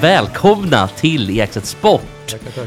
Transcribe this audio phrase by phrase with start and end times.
[0.00, 2.00] Välkomna till Ekstedt Sport!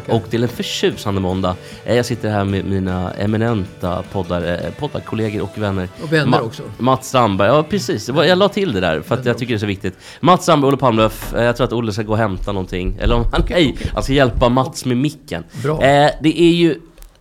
[0.08, 1.55] Och till en förtjusande måndag.
[1.86, 5.89] Eh, Jag sitter här med mina eminenta poddar, eh, poddarkollegor och vänner.
[6.03, 6.63] Och vänner också.
[6.78, 8.08] Mats Strandberg, ja precis.
[8.09, 9.97] Jag la till det där för att jag tycker det är så viktigt.
[10.19, 11.33] Mats Strandberg, Olle Palmlöf.
[11.33, 12.97] Eh, Jag tror att Olle ska gå och hämta någonting.
[13.02, 15.44] Eller om han, nej, han ska hjälpa Mats med micken.
[15.63, 15.78] Bra.
[16.22, 16.80] Det är ju,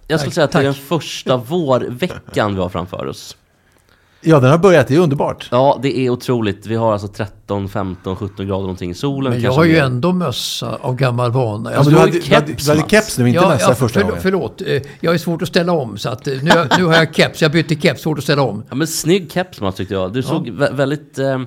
[0.09, 3.37] jag skulle säga att det är den första vårveckan vi har framför oss.
[4.21, 4.89] Ja, den har börjat.
[4.89, 5.49] Det är underbart.
[5.51, 6.67] Ja, det är otroligt.
[6.67, 8.95] Vi har alltså 13, 15, 17 grader någonting.
[8.95, 9.83] Solen Men jag har ju mer.
[9.83, 11.73] ändå mössa av gammal vana.
[11.73, 13.69] Ja, men du, hade, ju du, hade, keps, du hade keps nu, inte Ja, mössa
[13.69, 14.23] ja, första förl- gången.
[14.23, 15.99] Förlåt, eh, jag är svårt att ställa om.
[15.99, 17.43] Så att eh, nu, nu har jag keps.
[17.43, 18.63] Jag bytte keps, svårt att ställa om.
[18.69, 20.13] Ja men snygg keps Mats tyckte jag.
[20.13, 21.39] Du såg vä- väldigt, eh,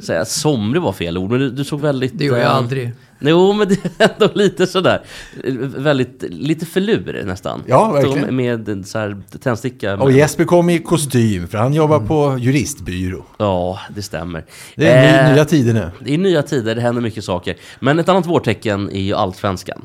[0.00, 2.18] säga, somrig var fel ord, men du, du såg väldigt...
[2.18, 2.92] Det gör jag eh, aldrig.
[3.20, 5.02] Jo men det är ändå lite sådär,
[5.44, 7.62] eh, väldigt, lite förlur nästan.
[7.66, 8.36] Ja, verkligen.
[8.36, 9.96] Med så här tändsticka.
[9.96, 13.24] Och Jesper kom i kostym, för han jobbar på juristbyrå.
[13.38, 14.44] Ja, det stämmer.
[14.74, 15.90] Det är Eh, nya tider nu.
[16.04, 17.56] Det är nya tider, det händer mycket saker.
[17.80, 19.84] Men ett annat vårtecken är ju allsvenskan.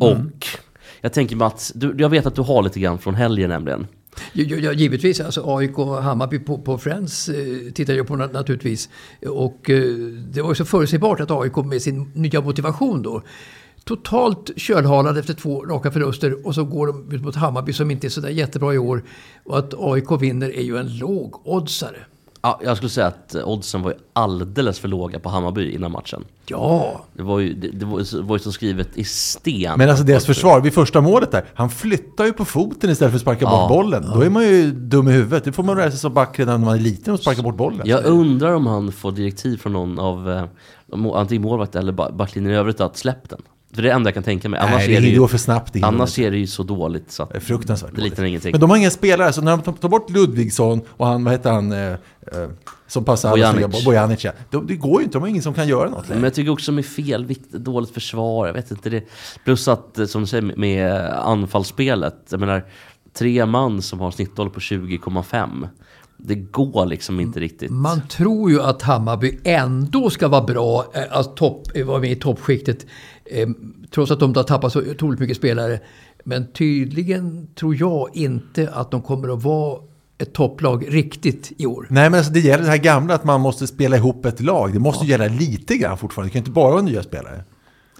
[0.00, 0.12] Mm.
[0.12, 0.46] Och
[1.00, 3.86] jag tänker Mats, du, jag vet att du har lite grann från helgen nämligen.
[4.32, 8.88] Ja, givetvis, alltså AIK och Hammarby på, på Friends eh, tittar jag på naturligtvis.
[9.26, 9.82] Och eh,
[10.32, 13.22] det var ju så förutsägbart att AIK med sin nya motivation då
[13.84, 18.06] totalt kölhalade efter två raka förluster och så går de ut mot Hammarby som inte
[18.06, 19.04] är sådär jättebra i år.
[19.44, 21.98] Och att AIK vinner är ju en lågoddsare.
[22.46, 26.24] Ja, jag skulle säga att oddsen var ju alldeles för låga på Hammarby innan matchen.
[26.46, 29.72] Ja, Det var ju, det, det var, var ju så skrivet i sten.
[29.78, 33.16] Men alltså deras försvar, vid första målet där, han flyttar ju på foten istället för
[33.16, 34.04] att sparka Ja, bort bollen.
[34.14, 35.44] Då är man ju dum i huvudet.
[35.44, 37.56] Det får man lära sig som back redan när man är liten och sparka bort
[37.56, 37.82] bollen.
[37.84, 40.44] Jag undrar om han får direktiv från någon av eh,
[41.14, 43.40] antingen målvakt eller ba- backlinjen i övrigt att släpp den.
[43.74, 44.60] För det är det enda jag kan tänka mig.
[44.60, 45.72] Annars, Nej, är, det det ju, går för snabbt.
[45.72, 48.52] Det annars är det ju så dåligt så att Det är fruktansvärt det liknar ingenting.
[48.52, 51.50] Men de har inga spelare, så när de tar bort Ludvigsson och han, vad heter
[51.50, 51.96] han, eh, eh,
[52.86, 53.84] som passar Bojanic.
[53.84, 54.32] Bojanic ja.
[54.50, 56.26] De, det går ju inte, de har ingen som kan göra något Men längre.
[56.26, 59.04] jag tycker också med fel dåligt försvar, jag vet inte det.
[59.44, 62.26] Plus att, eh, som du säger, med anfallsspelet.
[62.30, 62.64] Jag menar,
[63.12, 65.68] tre man som har snittålder på 20,5.
[66.16, 67.70] Det går liksom inte riktigt.
[67.70, 72.16] man tror ju att Hammarby ändå ska vara bra, eh, topp, eh, vara med i
[72.16, 72.86] toppskiktet.
[73.26, 73.48] Eh,
[73.90, 75.80] trots att de har tappat så otroligt mycket spelare.
[76.24, 79.80] Men tydligen tror jag inte att de kommer att vara
[80.18, 81.86] ett topplag riktigt i år.
[81.90, 84.72] Nej men alltså det gäller det här gamla att man måste spela ihop ett lag.
[84.72, 86.28] Det måste ju gälla lite grann fortfarande.
[86.28, 87.44] Det kan inte bara vara nya spelare.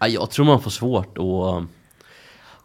[0.00, 1.68] Ja, jag tror man får svårt att,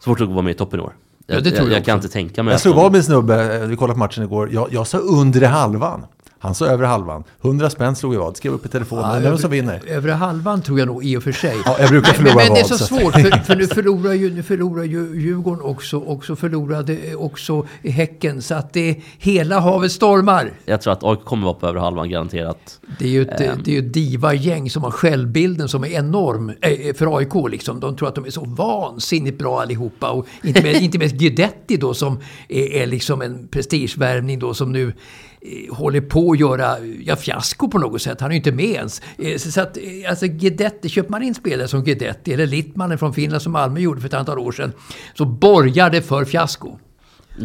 [0.04, 0.94] svårt att vara med i toppen i år.
[1.28, 2.98] Ja, det jag, tror jag jag, jag kan inte tänka mig Jag slog vad med
[2.98, 4.50] en snubbe, eh, vi kollade på matchen igår.
[4.54, 6.06] Jag, jag sa under halvan.
[6.42, 7.24] Han sa över halvan.
[7.42, 8.38] 100 spänn slog jag vad.
[8.38, 9.24] Skrev upp i telefonen.
[9.24, 9.82] Vem som vinner?
[9.88, 11.56] Övre halvan tror jag nog i och för sig.
[11.66, 14.14] Ja, jag brukar förlora men, men det är så så svårt, för, för nu förlorar
[14.14, 15.98] ju, nu förlorar ju Djurgården också.
[15.98, 18.42] Och så förlorade också Häcken.
[18.42, 20.52] Så att det hela havet stormar.
[20.66, 22.80] Jag tror att AIK kommer vara på över halvan garanterat.
[23.00, 23.60] Det är ju ett, Ehm.
[23.64, 27.34] det är ett diva-gäng som har självbilden som är enorm eh, för AIK.
[27.52, 27.80] Liksom.
[27.80, 30.10] De tror att de är så vansinnigt bra allihopa.
[30.12, 32.20] Och inte med, inte med Guidetti då som
[32.50, 34.94] är, är liksom en prestigevärvning då som nu
[35.42, 36.76] Eh, håller på att göra
[37.06, 38.22] ja, fiasko på något sätt.
[38.22, 39.02] Han är ju inte med ens.
[39.18, 43.14] Eh, så, att, eh, alltså Guidetti, köper man in spelare som Guidetti eller Littmanen från
[43.14, 44.72] Finland som Malmö gjorde för ett antal år sedan
[45.14, 46.80] så borgar det för fiasko.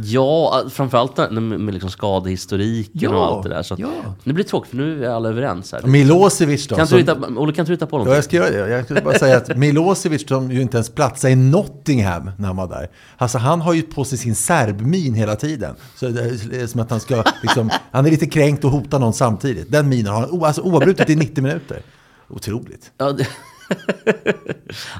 [0.02, 3.62] Ja, framförallt med, med liksom skadehistoriken Ja, och allt det där.
[3.62, 3.88] Så ja.
[4.24, 5.82] Det blir tråkigt för nu är alla överens här.
[5.82, 6.76] Milosevic då?
[6.76, 8.08] Kan som- du hitta, Olle, kan inte du hitta på något?
[8.08, 8.68] Ja, jag ska göra det.
[8.68, 12.56] Jag skulle bara säga att Milosevic som ju inte ens platsade i Nottingham när han
[12.56, 12.90] var där.
[13.16, 15.74] Alltså han har ju på sig sin serbmin hela tiden.
[15.96, 16.22] Så det
[16.62, 19.72] är som att han ska liksom, han är lite kränkt och hotar någon samtidigt.
[19.72, 21.82] Den minen har han alltså, oavbrutet i 90 minuter.
[22.28, 22.90] Otroligt.
[22.98, 23.26] Ja, det,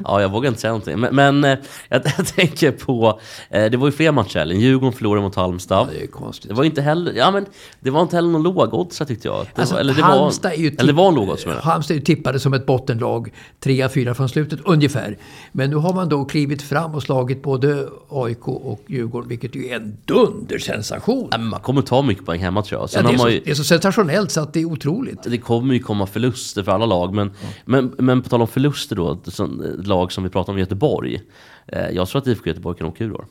[0.05, 0.99] Ja, jag vågar inte säga någonting.
[1.01, 1.59] Men, men eh,
[1.89, 3.21] jag, jag tänker på,
[3.51, 4.61] eh, det var ju fler matcher helgen.
[4.61, 5.89] Djurgården förlorade mot Halmstad.
[5.93, 6.49] Det är konstigt.
[6.49, 7.47] Det var inte heller, ja men
[7.81, 9.47] det var inte heller någon lågoddsare tyckte jag.
[9.55, 11.61] Det Alltså, var, eller det Halmstad är var, ju eller det var en lågoddsare.
[11.63, 13.33] Halmstad är ju tippade som ett bottenlag,
[13.65, 15.19] 3-4 från slutet ungefär.
[15.53, 19.67] Men nu har man då klivit fram och slagit både AIK och Djurgården, vilket ju
[19.69, 21.29] är en dundersensation.
[21.31, 22.85] Men Man kommer ta mycket poäng hemma tror jag.
[22.85, 24.65] Ja, Sen det, har är så, ju, det är så sensationellt så att det är
[24.65, 25.23] otroligt.
[25.23, 27.15] det kommer ju komma förluster för alla lag.
[27.15, 27.31] Men,
[27.65, 31.21] men, men på tal om förluster då, som, ett lag som vi pratar om Göteborg.
[31.67, 33.25] Eh, jag tror att IFK Göteborg kan åka ur då.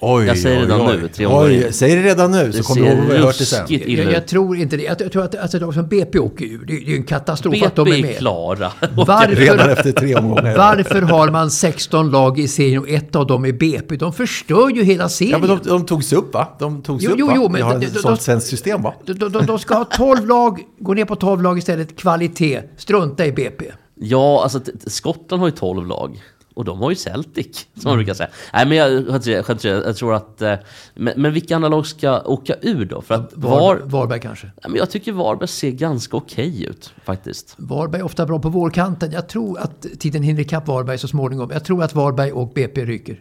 [0.00, 0.98] Oj, Jag säger oj, redan oj.
[1.02, 3.38] nu, tre Oj, säg det redan nu så Det kommer du ihåg vad jag hört
[3.38, 3.66] det sen.
[3.68, 4.82] Jag, jag tror inte det.
[4.82, 7.62] Jag, tror att alltså, de som BP åker ur, det, det är ju en katastrof
[7.62, 8.16] att de BP är är med.
[8.18, 8.72] klara.
[8.80, 10.56] Redan Varför, efter tre omgångar.
[10.56, 13.96] varför har man 16 lag i serien och ett av dem är BP?
[13.96, 15.32] De förstör ju hela serien.
[15.32, 16.48] Ja, men de, de togs upp va?
[16.58, 17.32] De togs Jo, upp jo, va?
[17.36, 18.94] jo, men Vi har ett sånt de- svenskt system va?
[19.06, 22.60] De, de, de, de ska ha 12 lag, gå ner på 12 lag istället, kvalitet.
[22.76, 23.64] Strunta i BP.
[23.94, 26.22] Ja, alltså Skottland har ju 12 lag.
[26.54, 28.28] Och de har ju Celtic, som man brukar säga.
[28.52, 28.92] Nej, men jag,
[29.26, 30.42] jag, jag, tror att...
[30.42, 30.54] eh,
[30.94, 33.02] Men, men vilka andra lag ska åka ur då?
[33.02, 34.46] För att Var, Var, Varberg kanske.
[34.46, 37.54] Nej, men jag tycker Varberg ser ganska okej ut, faktiskt.
[37.56, 39.12] Varberg är ofta bra på vårkanten.
[39.12, 41.50] Jag tror att tiden hinner ikapp Varberg så småningom.
[41.50, 43.20] Jag tror att Varberg och BP ryker.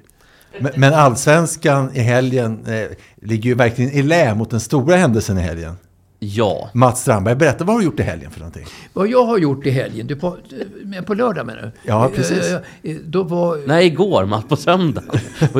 [0.60, 5.38] Men, men allsvenskan i helgen eh, ligger ju verkligen i lä mot den stora händelsen
[5.38, 5.76] i helgen.
[6.24, 6.70] Ja.
[6.74, 8.66] Mats Strandberg, berätta vad har du gjort i helgen för någonting?
[8.94, 10.38] Vad jag har gjort i helgen, du på,
[10.84, 11.72] men på lördag menar du?
[11.84, 12.52] Ja, precis.
[12.52, 12.60] Eh,
[12.92, 13.68] eh, Då var...
[13.68, 15.04] Nej, igår, Matt, på söndag.
[15.40, 15.60] Då?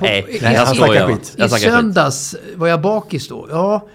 [0.00, 1.06] Nej, Nej, jag skojar.
[1.06, 1.36] skit.
[1.38, 3.46] I söndags var jag bakis då.
[3.50, 3.88] Ja,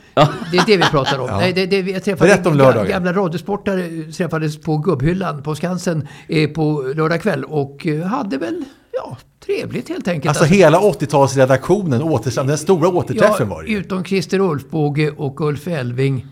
[0.51, 1.29] det är det vi pratar om.
[1.31, 2.89] Nej, det, det, jag träffade Berätta om lördagen.
[2.89, 8.63] Gamla radiosportare träffades på gubbhyllan på Skansen eh, på lördag kväll och eh, hade väl,
[8.91, 10.29] ja, trevligt helt enkelt.
[10.37, 13.77] Alltså hela 80-talsredaktionen, återsam- den stora återträffen var det ju.
[13.77, 16.25] Utom Christer Ulfbåge och Ulf Elving.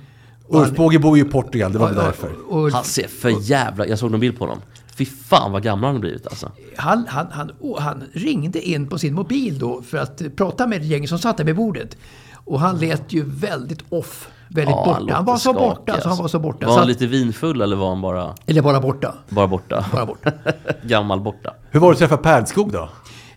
[0.47, 2.29] Och Ulf han- Båge bor ju i Portugal, det var väl Ja, därför.
[2.49, 3.87] och Ulf- Han ser för jävla...
[3.87, 4.61] Jag såg någon bild på honom.
[4.95, 6.51] Fy fan vad gammal han har blivit alltså.
[6.77, 11.09] han, han, han, han ringde in på sin mobil då för att prata med gänget
[11.09, 11.97] som satt där vid bordet.
[12.45, 14.27] Och han lät ju väldigt off.
[14.47, 15.13] Väldigt Ja, borta.
[15.15, 16.01] Han var så skakig, borta.
[16.01, 16.67] Så han var så borta.
[16.67, 19.13] Var han lite vinfull eller var han bara, Eller bara borta.
[19.29, 19.85] bara borta?
[19.93, 20.31] Bara borta.
[20.83, 21.53] Gammal borta.
[21.71, 22.89] Hur var det att träffa Pärlskog då?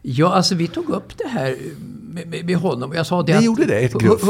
[0.02, 1.56] Ja, alltså vi tog upp det här
[2.14, 2.92] med, med, med honom.
[2.92, 4.22] Jag sa det Ni att, gjorde det, ett gruff?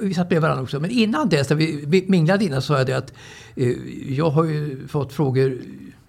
[0.00, 0.80] Vi satt bredvid varandra också.
[0.80, 3.12] Men innan dess, när vi, vi minglade innan, sa jag det att
[3.56, 3.68] eh,
[4.08, 5.58] jag har ju fått frågor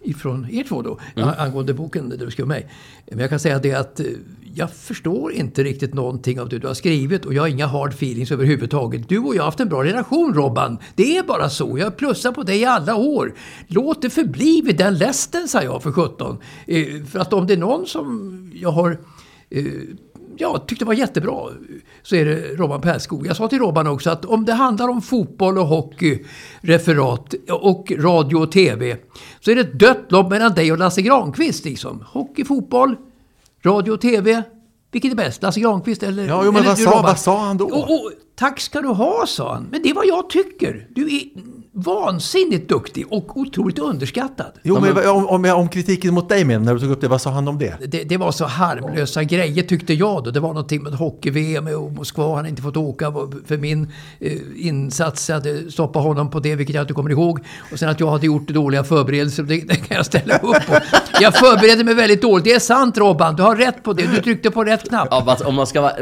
[0.04, 1.30] ifrån er två då, Mm.
[1.38, 2.68] angående boken där du skrev mig.
[3.10, 4.06] Men jag kan säga det att eh,
[4.56, 7.90] jag förstår inte riktigt någonting av det du har skrivit och jag har inga hard
[7.94, 9.10] feelings överhuvudtaget.
[9.10, 10.78] Du och jag har haft en bra relation Robban.
[10.96, 11.78] Det är bara så.
[11.78, 13.34] Jag har plussat på dig i alla år.
[13.68, 16.38] Låt det förbli vid den lästen, sa jag för 17.
[16.68, 18.98] Eh, för att om det är någon som jag har
[20.32, 21.50] eh, ja, tyckte var jättebra
[22.04, 23.28] så är det Robban Pärlskog.
[23.28, 26.26] Jag sa till Robban också att om det handlar om fotboll och hockey,
[26.62, 28.98] referat och radio och tv
[29.40, 31.66] så är det ett dött lopp mellan dig och Lasse Granqvist.
[31.66, 32.04] Liksom.
[32.08, 32.96] Hockey, fotboll,
[33.66, 34.44] radio och tv.
[34.92, 35.42] Vilket är bäst?
[35.42, 37.04] Lasse Granqvist eller Ja, jo, men eller vad du, sa- Robban?
[37.04, 37.66] vad sa han då?
[37.66, 39.68] Och, och, tack ska du ha, sa han.
[39.72, 40.88] Men det är vad jag tycker.
[40.90, 41.22] Du är
[41.74, 44.52] vansinnigt duktig och otroligt underskattad.
[44.64, 47.22] Jo, men om, om, om kritiken mot dig med när du tog upp det, vad
[47.22, 47.78] sa han om det?
[47.88, 50.32] Det, det var så harmlösa grejer tyckte jag då.
[50.32, 52.36] Det var någonting med hockey-VM och Moskva.
[52.36, 53.14] Han inte fått åka
[53.46, 55.30] för min eh, insats.
[55.30, 57.40] Jag hade stoppat honom på det, vilket jag inte kommer ihåg.
[57.72, 60.78] Och sen att jag hade gjort dåliga förberedelser, det, det kan jag ställa upp på.
[61.22, 62.44] Jag förberedde mig väldigt dåligt.
[62.44, 64.08] Det är sant Robban, du har rätt på det.
[64.08, 65.08] Du tryckte på rätt knapp.
[65.12, 65.94] Ja, om man ska vara,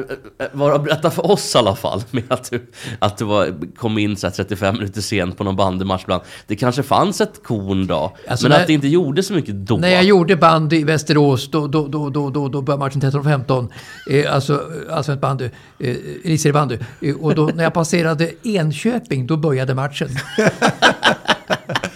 [0.51, 4.17] vara berätta för oss i alla fall, med att du, att du var, kom in
[4.17, 6.21] så här 35 minuter sent på någon bandymatch ibland.
[6.47, 9.55] Det kanske fanns ett korn då, Alltså, men när- att det inte gjorde så mycket
[9.55, 9.77] då.
[9.77, 13.67] När jag gjorde bandy i Västerås, då, då, då, då, då, då började matchen 13.15.
[14.11, 14.61] Eh, alltså
[14.91, 15.45] allsvenskt bandy,
[15.79, 16.77] eh, elitseriebandy.
[17.01, 20.09] Eh, och då, när jag passerade Enköping, då började matchen.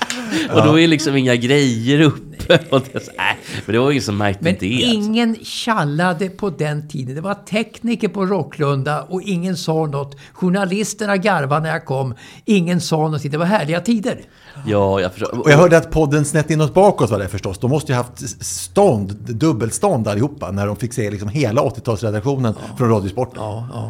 [0.53, 2.59] Och då är liksom inga grejer uppe.
[2.69, 4.73] Och det, så, nej, men det var ingen som märkte Men det.
[4.75, 4.91] alltså.
[4.95, 7.15] ingen tjallade på den tiden.
[7.15, 10.17] Det var tekniker på Rocklunda och ingen sa något.
[10.33, 12.13] Journalisterna garvade när jag kom.
[12.45, 13.31] Ingen sa någonting.
[13.31, 14.21] Det var härliga tider.
[14.65, 15.39] Ja, jag förstår.
[15.39, 17.59] Och jag hörde att podden Snett inåt bakåt var det förstås.
[17.59, 22.89] De måste ju haft stånd, dubbelstånd allihopa, när de fick se liksom hela 80-talsredaktionen från
[22.89, 23.43] Radiosporten.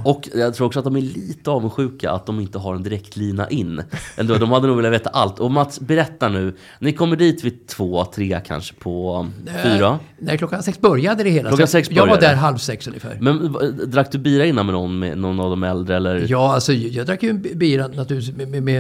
[0.06, 3.50] Och jag tror också att de är lite avundsjuka att de inte har en direktlina
[3.50, 3.84] in.
[4.18, 5.40] Ändå, de hade nog velat veta allt.
[5.40, 6.54] Och Mats, berätta nu.
[6.80, 9.28] Ni kommer dit vid två, tre kanske på
[9.64, 10.00] fyra.
[10.18, 11.50] När klockan sex började det hela.
[11.50, 12.28] Klockan sex jag var började.
[12.28, 13.18] där halv sex ungefär.
[13.22, 16.26] Men drack du bira innan med någon, med någon av de äldre eller?
[16.30, 18.78] Ja, alltså jag drack ju bira naturligtvis med, med, med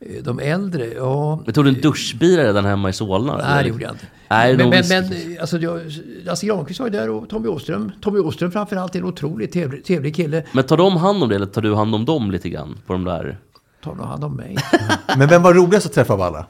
[0.00, 0.86] eh, de äldre.
[0.96, 3.36] Ja, Men tog du en duschbira redan hemma i Solna?
[3.36, 4.06] Nej, det gjorde jag inte.
[4.28, 5.04] Nej, men, men, men
[5.40, 5.80] alltså, jag,
[6.24, 7.92] Lasse Granqvist var ju där och Tommy Åström.
[8.00, 10.44] Tommy Åström framförallt är en otroligt trevlig, trevlig kille.
[10.52, 12.78] Men tar de hand om det eller tar du hand om dem lite grann?
[12.86, 13.38] På de där?
[13.84, 14.56] Tar nog hand om mig.
[15.18, 16.46] Men vem var roligast att träffa av alla?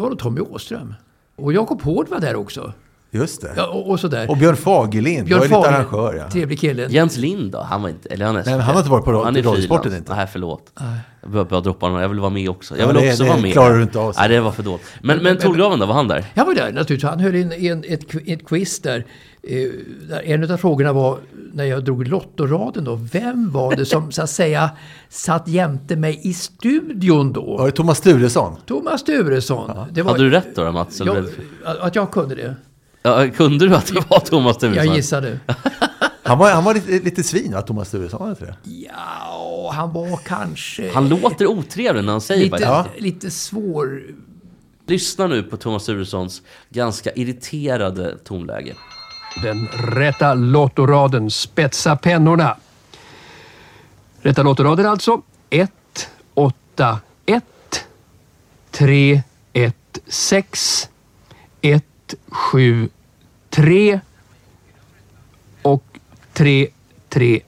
[0.00, 0.94] Det var nog Tommy Åström.
[1.36, 2.72] Och Jakob Hård var där också.
[3.12, 3.52] Just det.
[3.56, 4.30] Ja, och, och sådär.
[4.30, 6.14] Och Björn Fagerlind var ju lite arrangör.
[6.14, 6.30] Ja.
[6.30, 6.86] Trevlig kille.
[6.90, 7.58] Jens Lind då?
[7.60, 8.08] Han var inte...
[8.08, 10.16] Eller han är Nej, men han har inte varit på ra- Han är Radiosporten inte.
[10.16, 10.72] Nej, förlåt.
[11.22, 12.00] Jag behöver bara droppa honom.
[12.02, 12.76] Jag vill vara med också.
[12.78, 13.52] Jag Ja, vill det- också det vara med.
[13.52, 14.14] klarar du inte av.
[14.18, 14.84] Nej, det var för dåligt.
[15.02, 15.86] Men, men Torgraven då?
[15.86, 16.24] Var han där?
[16.34, 17.10] Jag var där naturligtvis.
[17.10, 19.06] Han höll in, en, ett, ett quiz där.
[19.42, 19.56] Eh,
[20.08, 21.18] där en av frågorna var,
[21.52, 24.70] när jag drog Lottoraden då, vem var det som så att säga
[25.08, 27.56] satt jämte mig i studion då?
[27.56, 28.56] Var det Thomas Sturesson?
[28.66, 29.70] Thomas Sturesson.
[29.92, 31.00] Det var, Hade du rätt då, Mats?
[31.04, 31.26] Jag,
[31.80, 32.54] att jag kunde det.
[33.02, 34.86] Ja, kunde du att det var Thomas Sturesson?
[34.86, 35.38] Jag gissade.
[36.22, 38.18] Han var, han var lite, lite svin va, Thomas Sturesson?
[38.28, 38.54] Var det?
[38.70, 42.64] Ja, han var kanske Han låter otrevlig när han säger lite, det.
[42.64, 42.86] Ja.
[42.98, 44.02] lite svår.
[44.86, 48.74] Lyssna nu på Thomas Sturessons ganska irriterade tonläge.
[49.42, 51.30] Den rätta lottoraden.
[51.30, 52.56] Spetsa pennorna.
[54.22, 55.22] Rätta lottoraden alltså.
[55.50, 55.70] 1,
[56.34, 57.44] 8, 1,
[58.70, 59.76] 3, 1,
[60.06, 60.88] 6,
[61.60, 61.84] 1,
[62.28, 62.88] 7,
[63.50, 64.00] 3
[65.62, 65.84] och
[66.32, 66.68] 3,
[67.08, 67.40] 3,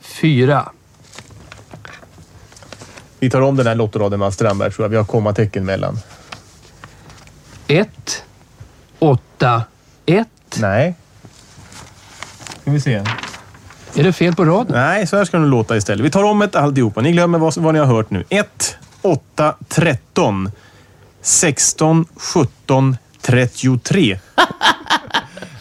[0.00, 0.72] 4.
[3.18, 4.90] Vi tar om den här lottoraden Mats Strandberg tror jag.
[4.90, 5.98] Vi har kommatecken mellan.
[7.66, 8.24] 1,
[8.98, 9.62] 8,
[10.06, 10.28] 1.
[10.56, 10.94] Nej.
[12.60, 13.04] Ska vi se.
[13.94, 14.72] Är det fel på raden?
[14.72, 16.06] Nej, så här ska det låta istället.
[16.06, 17.00] Vi tar om ett alltihopa.
[17.00, 18.24] Ni glömmer vad, vad ni har hört nu.
[18.28, 20.50] 1, 8, 13.
[21.22, 24.18] 16, 17, 33.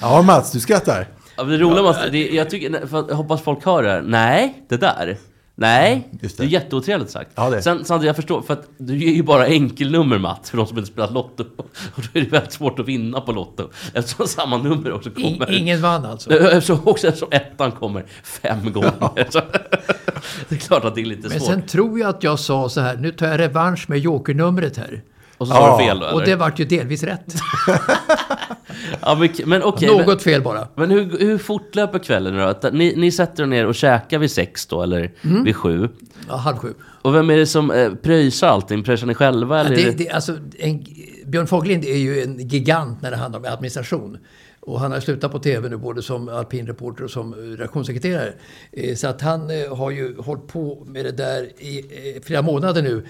[0.01, 1.07] Ja, Mats, du skrattar.
[1.37, 4.01] Ja, men det roliga Mats, det, jag, tycker, jag hoppas folk hör det här.
[4.01, 5.17] Nej, det där.
[5.55, 6.43] Nej, det det.
[6.43, 7.31] är jätteotrevligt sagt.
[7.35, 7.61] Ja, det är.
[7.61, 10.77] Sen, Sandra, jag förstår, för att du ger ju bara enkelnummer Mats, för de som
[10.77, 11.43] inte spelat Lotto.
[11.95, 13.69] Och då är det väldigt svårt att vinna på Lotto.
[13.93, 15.51] Eftersom samma nummer också kommer.
[15.51, 16.31] ingen vann alltså.
[16.39, 19.27] Eftersom, också eftersom ettan kommer fem gånger.
[19.29, 19.41] Så,
[20.49, 21.49] det är klart att det är lite Men svårt.
[21.49, 25.01] sen tror jag att jag sa så här, nu tar jag revansch med jokernumret här.
[25.43, 25.77] Och så sa Ja.
[25.77, 26.15] du fel då, eller?
[26.15, 27.33] Och det vart ju delvis rätt.
[29.01, 30.67] ja, men men men- Något fel bara.
[30.75, 32.43] Men hur, hur fortlöper kvällen då?
[32.43, 35.43] Att Ni, ni sätter er ner och käkar vid sex då, eller Mm.
[35.43, 35.89] vid sju?
[36.29, 36.73] Ja, halv sju.
[37.01, 38.83] Och vem är det som eh, pröjsar allting?
[38.83, 39.57] Pröjsar ni själva?
[39.57, 39.97] Ja, Eller är det, det...
[40.03, 40.85] det, alltså, en,
[41.25, 44.17] Björn Fagerlind är ju en gigant när det handlar om administration.
[44.65, 48.33] Och han har slutat på TV nu både som alpinreporter och som redaktionssekreterare.
[48.71, 51.79] Eh, Så att han eh, har ju hållit på med det där i
[52.15, 53.05] eh, flera månader nu.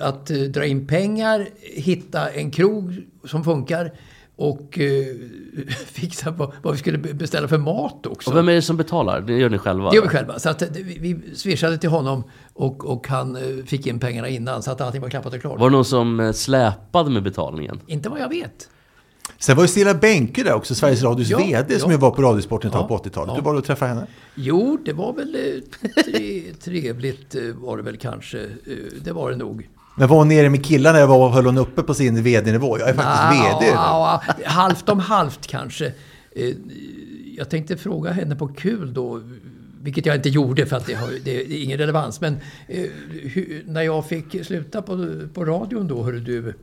[0.00, 3.92] Att dra in pengar, hitta en krog som funkar
[4.36, 4.78] och
[5.86, 8.30] fixa vad, vad vi skulle be- beställa för mat också.
[8.30, 9.20] Och vem är det som betalar?
[9.20, 9.90] Det gör ni själva?
[9.90, 10.38] Det gör vi själva.
[10.38, 12.24] Så att vi, swishade till honom
[12.54, 15.60] och, och han fick in pengarna innan så att allting var klappat och klart.
[15.60, 17.80] Var det någon som släpade med betalningen?
[17.86, 18.68] Inte vad jag vet.
[19.38, 21.96] Sen var ju Stilla Benke där också, Sveriges Radios Ja, VD, som ja.
[21.96, 23.28] ju var på Radiosporten ett tag Ja, på 80-talet.
[23.28, 23.36] ja.
[23.36, 24.06] Du var och träffade henne?
[24.34, 28.38] Jo, det var väl eh, tre, trevligt eh, var det väl kanske.
[28.40, 28.48] Eh,
[29.04, 29.68] Det var det nog.
[29.96, 32.78] Men var hon nere med killarna eller var höll hon uppe på sin VD-nivå?
[32.78, 33.72] Jag är faktiskt VD.
[33.74, 35.92] Ja, ja, halvt om halvt kanske.
[37.36, 39.22] Jag tänkte fråga henne på kul då,
[39.82, 42.20] vilket jag inte gjorde för att det har det är ingen relevans.
[42.20, 42.36] Men
[43.08, 46.54] hur, när jag fick sluta på, på radion då, hörde du.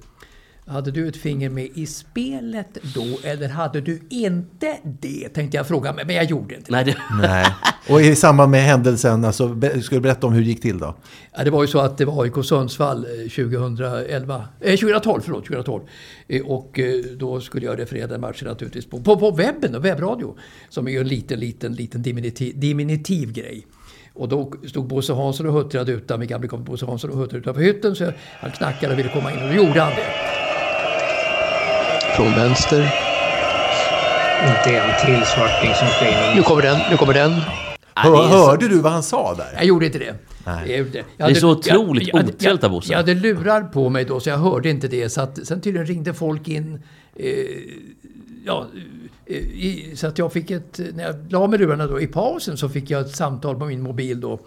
[0.68, 5.30] Hade du ett finger med i spelet då eller hade du inte det?
[5.30, 6.76] Tänkte jag fråga, men men jag gjorde inte det.
[6.76, 6.96] Nej, det...
[7.28, 7.46] Nej.
[7.90, 10.96] Och i samband med händelsen, alltså, ska du berätta om hur det gick till då?
[11.38, 15.46] Ja, det var ju så att det var AIK Sundsvall eh, 2011, eh, 2012, förlåt,
[15.46, 15.84] 2012.
[16.28, 19.86] Eh, Och eh, då skulle jag referera den matchen naturligtvis på, på, på webben och
[19.86, 20.36] webbradio.
[20.70, 23.68] Som är ju en liten, liten, liten diminutiv, diminutiv grej.
[24.14, 27.40] Och då stod Bosse Hansson och huttrade utan, min gamle kompis Bosse Hansson och huttrade
[27.42, 27.96] utanför hytten.
[27.96, 30.45] Så han knackade och ville komma in och då gjorde han det.
[32.16, 32.80] Från vänster.
[34.48, 36.36] Inte en till svarting som ska in.
[36.36, 37.32] Nu kommer den, nu kommer den.
[37.96, 39.48] Hör, hörde du vad han sa där?
[39.56, 40.14] Jag gjorde inte det.
[40.46, 40.72] Nej.
[40.78, 42.92] Jag Det är hade- så otroligt otrevligt av Bosse.
[42.92, 45.10] Jag hade lurar på mig då så jag hörde inte det.
[45.10, 46.84] Så att, sen tydligen ringde folk in.
[47.16, 47.30] Eh,
[48.46, 48.66] ja,
[49.26, 50.80] eh, i, så att jag fick ett...
[50.94, 53.82] När jag la med lurarna då i pausen så fick jag ett samtal på min
[53.82, 54.40] mobil då.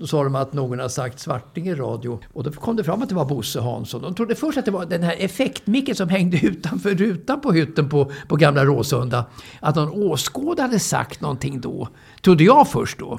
[0.00, 2.20] Då sa de att någon har sagt Svarting i radio.
[2.32, 4.02] Och då kom det fram att det var Bosse Hansson.
[4.02, 7.88] De trodde först att det var den här effektmicken som hängde utanför rutan på hytten
[7.88, 9.26] på, på gamla Råsunda.
[9.60, 11.88] Att någon åskådare hade sagt någonting då.
[12.22, 13.18] Trodde jag först då.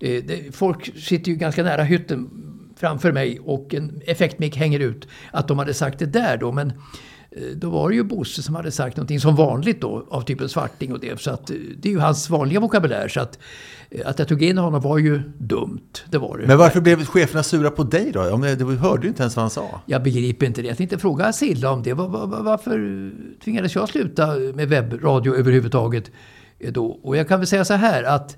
[0.00, 2.30] Eh, det, folk sitter ju ganska nära hytten
[2.76, 5.08] framför mig och en effektmick hänger ut.
[5.30, 6.52] Att de hade sagt det där då.
[6.52, 6.72] Men
[7.56, 10.92] då var det ju Bosse som hade sagt någonting som vanligt då av typen svarting
[10.92, 11.20] och det.
[11.20, 13.08] Så att eh, det är ju hans vanliga vokabulär.
[13.08, 13.38] Så att,
[13.90, 15.90] eh, att jag tog in honom var ju dumt.
[16.10, 16.46] Det var det.
[16.46, 18.30] Men varför blev cheferna sura på dig då?
[18.30, 19.80] Om det, du hörde ju inte ens vad han sa.
[19.86, 20.68] Jag begriper inte det.
[20.68, 21.92] Jag tänkte fråga Silla om det.
[21.92, 23.10] Var, var, var, varför
[23.44, 26.10] tvingades jag sluta med webbradio överhuvudtaget?
[26.58, 26.86] eh, Då?
[26.86, 28.36] Och jag kan väl säga så här att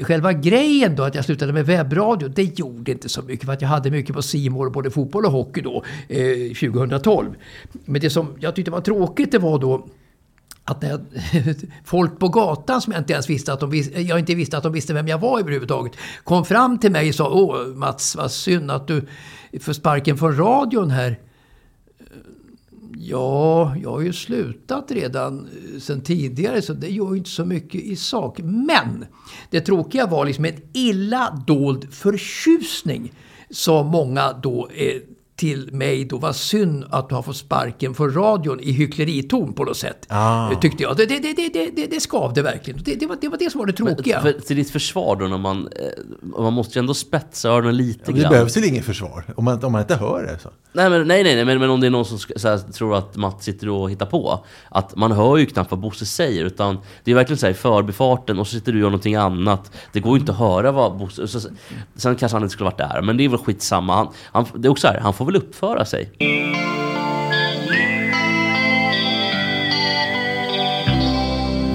[0.00, 3.62] själva grejen då att jag slutade med webbradio, det gjorde inte så mycket för att
[3.62, 7.34] jag hade mycket på Simor både fotboll och hockey då, eh, 2012.
[7.84, 9.86] Men det som jag tyckte var tråkigt det var då
[10.64, 11.00] att när jag,
[11.84, 14.72] folk på gatan som jag inte ens visste att de jag inte visste att de
[14.72, 15.92] visste vem jag var överhuvudtaget,
[16.24, 19.06] kom fram till mig och sa Åh Mats, vad synd att du
[19.60, 21.18] får sparken från radion här.
[22.94, 27.44] Ja, jag har ju slutat redan eh, sen tidigare så det gör ju inte så
[27.44, 28.38] mycket i sak.
[28.42, 29.06] Men
[29.50, 33.12] det tråkiga var liksom en illa dold förtjusning
[33.50, 35.00] som många då eh,
[35.36, 39.64] till mig då var synd att du har fått sparken från radion i hyckleriton på
[39.64, 40.06] något sätt.
[40.08, 40.54] Ah.
[40.54, 40.96] Tyckte jag.
[40.96, 42.80] Det, det, det, det, det, det skavde verkligen.
[42.84, 44.20] Det, det, var, det var det som var det tråkiga.
[44.20, 48.12] För, till ditt försvar då, när man, eh, man måste ju ändå spetsa öronen lite
[48.12, 48.30] Det grann.
[48.32, 50.38] behövs väl inget försvar om man, om man inte hör det.
[50.38, 50.50] Så.
[50.72, 53.16] Nej, men, nej, nej, nej men, men om det är någon som här, tror att
[53.16, 54.44] Mats sitter och hittar på.
[54.68, 56.44] Att man hör ju knappt vad Bosse säger.
[56.44, 59.14] Utan det är verkligen så här i förbifarten och så sitter du och gör någonting
[59.14, 59.70] annat.
[59.92, 61.28] Det går ju inte att höra vad Bosse...
[61.28, 61.40] Så,
[61.96, 63.02] sen kanske han inte skulle varit där.
[63.02, 63.94] Men det är väl skitsamma.
[63.94, 66.10] Han, han, det är också så här, han får väl uppföra sig.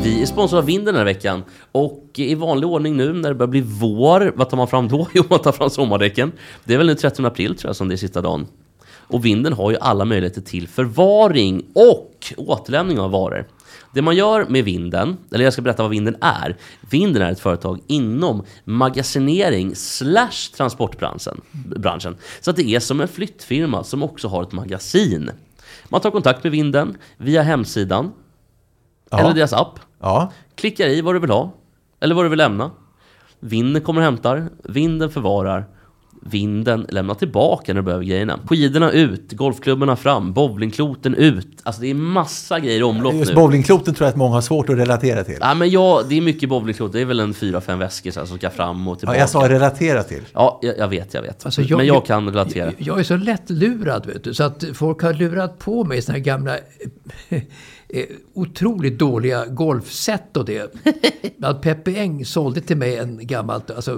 [0.03, 1.43] Vi är sponsrade av Vinden den här veckan.
[1.72, 5.08] Och i vanlig ordning nu när det börjar bli vår, vad tar man fram då?
[5.13, 6.31] Jo, man tar fram sommardäcken.
[6.63, 8.48] Det är väl nu 13 april tror jag som det är sista dagen.
[9.12, 13.48] Och Vinden har ju alla möjligheter till förvaring och återlämning av varor.
[13.94, 16.58] Det man gör med Vinden, eller jag ska berätta vad Vinden är.
[16.90, 21.42] Vinden är ett företag inom magasinering slash transportbranschen.
[21.52, 22.18] Branschen.
[22.42, 25.32] Så att det är som en flyttfirma som också har ett magasin.
[25.90, 28.12] Man tar kontakt med Vinden via hemsidan
[29.12, 29.80] eller deras app.
[30.00, 30.32] Ja.
[30.56, 31.54] Klickar i vad du vill ha.
[32.00, 32.72] Eller vad du vill lämna.
[33.40, 34.50] Vinden kommer och hämtar.
[34.64, 35.66] Vinden förvarar.
[36.24, 38.40] Vinden lämnar tillbaka när du behöver grejerna.
[38.48, 41.48] Skidorna ut, golfklubborna fram, bowlingkloten ut.
[41.63, 43.36] Alltså det är massa grejer i omlopp Just nu.
[43.36, 45.38] bowlingkloten tror jag att många har svårt att relatera till.
[45.42, 46.94] Ja men ja, det är mycket bowlingklot.
[46.94, 49.20] Det är väl en fyra, fem väskor som ska fram och Ja, tillbaka.
[49.20, 50.22] jag sa relatera till.
[50.34, 51.46] Ja, jag, jag vet, jag vet.
[51.46, 52.66] Alltså, men jag kan relatera.
[52.66, 56.01] Jag, jag är så lätt lurad vet du, så att folk har lurat på mig
[56.01, 56.58] såna här gamla
[57.94, 60.74] eh, eh, otroligt dåliga golfset och det.
[61.42, 63.92] Att Peppe Eng sålde till mig en gammalt, alltså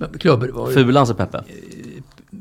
[0.00, 0.48] eh, klubbor.
[0.48, 1.44] Var, ju- Fulans Peppe.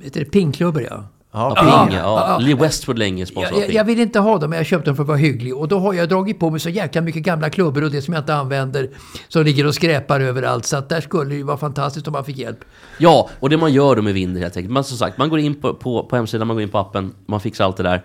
[0.04, 1.08] heter det pingklubbor ja.
[1.32, 2.38] Ja, Ja, Ping, ja.
[2.42, 5.04] Lee Westwood länge sponsrad Jag, jag, vill inte ha dem, men jag köpte dem för
[5.04, 5.58] att vara hygglig.
[5.58, 8.14] Och då har jag dragit på mig så jäkla mycket gamla klubbor och det som
[8.14, 8.90] jag inte använder.
[9.28, 10.66] Som ligger och skräpar överallt.
[10.66, 12.60] Så att där skulle det ju vara fantastiskt om man fick hjälp.
[12.98, 14.74] Ja, och det man gör då med Vinden helt enkelt.
[14.74, 17.14] Man, som sagt, man går in på, på, på hemsidan, man går in på appen,
[17.26, 18.04] man fixar allt det där.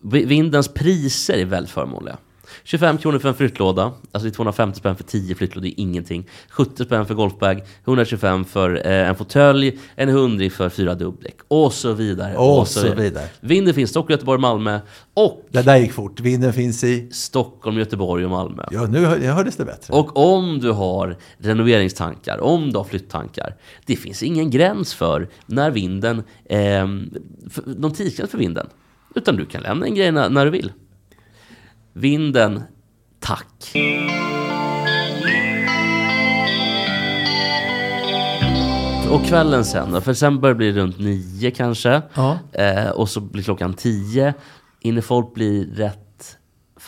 [0.00, 2.16] Vi- Vindens priser är väldigt förmånliga.
[2.64, 5.82] 25 kronor för en flyttlåda, alltså det är 250 spänn för 10 flyttlådor, det är
[5.82, 6.28] ingenting.
[6.50, 11.72] 70 spänn för golfbag, 125 för eh, en fåtölj, en 100 för fyra dubbdäck och
[11.72, 12.36] så vidare.
[12.36, 13.24] Och så vidare.
[13.40, 14.80] Vinden finns Stockholm, Göteborg, Malmö
[15.14, 16.20] och Det där gick fort.
[16.20, 17.08] Vinden finns i...
[17.12, 18.64] Stockholm, Göteborg och Malmö.
[18.70, 19.94] Ja, nu hördes det bättre.
[19.94, 23.56] Och om du har renoveringstankar, om du har flytttankar,
[23.86, 26.86] det finns ingen gräns för när vinden, eh,
[27.50, 28.66] för, någon tidsgräns för vinden.
[29.18, 30.72] Utan du kan lämna in grejerna när du vill.
[31.92, 32.62] Vinden,
[33.20, 33.72] tack.
[39.10, 40.00] Och kvällen sen då?
[40.00, 42.02] För sen börjar det bli runt nio kanske.
[42.14, 42.38] Ja.
[42.52, 44.34] Eh, och så blir klockan tio.
[44.80, 46.07] Hinner folk bli rätt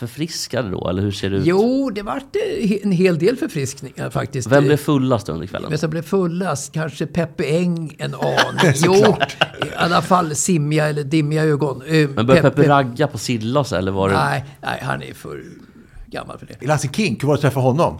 [0.07, 0.89] förfriskade då?
[0.89, 1.45] Eller hur ser det ut?
[1.45, 4.47] Jo, det vart eh, en hel del förfriskningar faktiskt.
[4.51, 5.69] Vem blev fullast under kvällen?
[5.69, 8.73] Men som blev fullast, kanske Peppe Eng en aning.
[8.75, 11.81] jo, i alla fall simmiga eller dimmiga ögon.
[11.87, 14.15] Eh, Men började Peppe ragga på Silla och så, eller var det...
[14.15, 15.43] Nej, nej, han är för
[16.07, 16.67] gammal för det.
[16.67, 17.97] Lasse Kink, hur var det att träffa honom?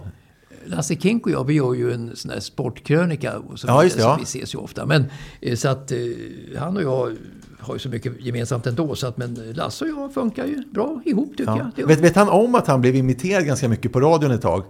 [0.64, 3.38] Lasse Kink och jag, vi gör ju en sån här sportkrönika.
[3.38, 4.16] och Så Ja, just det, ja.
[4.18, 4.86] Vi ses ju ofta.
[4.86, 5.04] Men
[5.40, 5.92] eh, så att
[6.58, 7.16] han och jag
[7.62, 8.94] har ju så mycket gemensamt ändå.
[8.94, 11.70] Så att, men Lasse och jag funkar ju bra ihop tycker Ja.
[11.76, 11.86] jag.
[11.86, 14.64] Vet, vet han om att han blev imiterad ganska mycket på radion ett tag?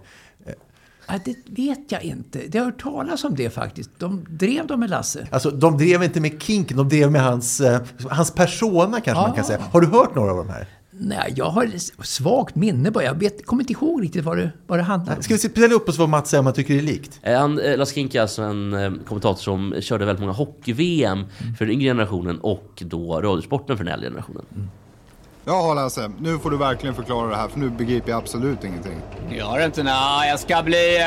[1.09, 2.41] Ja, det vet jag inte.
[2.49, 3.91] Det har hört talas om det faktiskt.
[3.99, 5.27] De drev de med Lasse.
[5.31, 9.33] Alltså, de drev inte med Kink, de drev med hans, eh, hans persona kanske man
[9.37, 9.59] kan säga.
[9.73, 10.69] Har du hört några av de här?
[11.05, 11.71] Nej, jag har
[12.05, 13.05] svagt minne bara.
[13.05, 15.23] Jag vet, kommer inte ihåg riktigt vad det, vad det handlar om.
[15.23, 17.21] Ska vi ställa upp oss vad Mats säger om man tycker det är likt?
[17.23, 21.27] Eh, Han, eh, Lasse Kinke är alltså en eh, kommentator som körde väldigt många hockey-VM
[21.59, 24.45] för den yngre generationen och då radiosporten för den äldre generationen.
[25.45, 28.97] Jaha Lasse, nu får du verkligen förklara det här för nu begriper jag absolut ingenting.
[29.31, 29.83] Gör det inte?
[29.83, 30.99] Nej, jag ska bli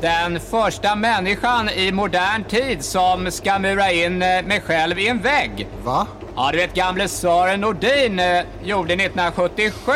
[0.00, 5.68] den första människan i modern tid som ska mura in mig själv i en vägg.
[5.84, 6.06] Va?
[6.40, 9.92] Ja, du vet gamle Sören Nordin eh, gjorde 1977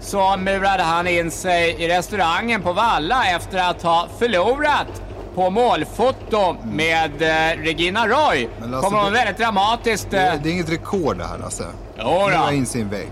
[0.00, 5.02] så murade han in sig i restaurangen på Valla efter att ha förlorat
[5.34, 8.48] på målfoto med eh, Regina Roy.
[8.60, 10.10] Men Lasse, Kommer hon det- väldigt dramatiskt.
[10.10, 11.64] Det, Eh, det är inget rekord det här Lasse.
[11.98, 12.26] Jo då.
[12.28, 13.08] Mura in sin vägg.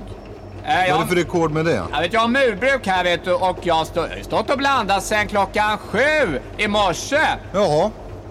[0.64, 1.82] Eh, Vad är jag, det för rekord med det?
[1.92, 5.02] jag vet, jag har murbruk här vet du och jag har stå, stått och blandat
[5.02, 7.20] sen klockan sju i morse.
[7.54, 7.90] Jaha.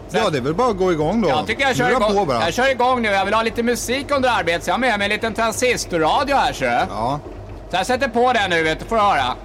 [0.10, 1.30] Ja, det är väl bara att gå igång då.
[1.30, 2.42] Jag tycker jag kör, Mura på igång, bara.
[2.44, 3.08] jag kör igång nu.
[3.10, 6.36] Jag vill ha lite musik under arbetet så jag har med mig en liten transistorradio
[6.36, 6.86] här ser du.
[6.90, 7.20] Ja.
[7.70, 9.36] Så jag sätter på den nu vet du, får du höra.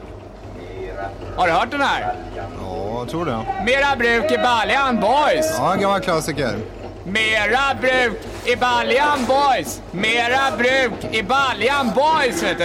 [1.37, 2.15] Har du hört den här?
[2.37, 3.39] ja, jag tror det.
[3.67, 5.55] Mera bruk i baljan boys!
[5.59, 6.59] Ja, en gammal klassiker.
[7.05, 9.81] Mera bruk i baljan boys!
[9.91, 12.65] Mera bruk i baljan boys vet du.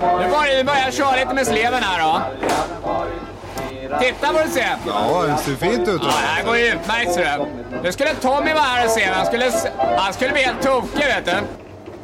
[0.00, 2.20] Nu börjar börja köra lite med sleven här då.
[4.00, 4.66] Titta får du se.
[4.86, 6.00] Ja, det ser fint ut.
[6.04, 7.46] Ja, det här går ju utmärkt ser du.
[7.82, 9.50] Nu skulle Tommy vara här och se, han skulle,
[9.98, 11.32] han skulle bli helt tokig vet du.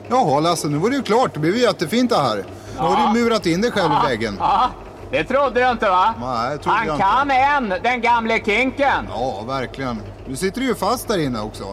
[0.09, 1.35] Jaha, Lasse, nu var det ju klart.
[1.35, 2.45] Det blev ju jättefint det här.
[2.77, 4.37] Nu har du murat in dig själv i väggen.
[4.41, 4.71] Ja,
[5.11, 6.14] det trodde du inte va?
[6.21, 6.99] Nej, trodde Han inte.
[7.03, 9.09] kan en, den gamle kinken.
[9.14, 10.03] Ja, verkligen.
[10.27, 11.64] Nu sitter du ju fast där inne också.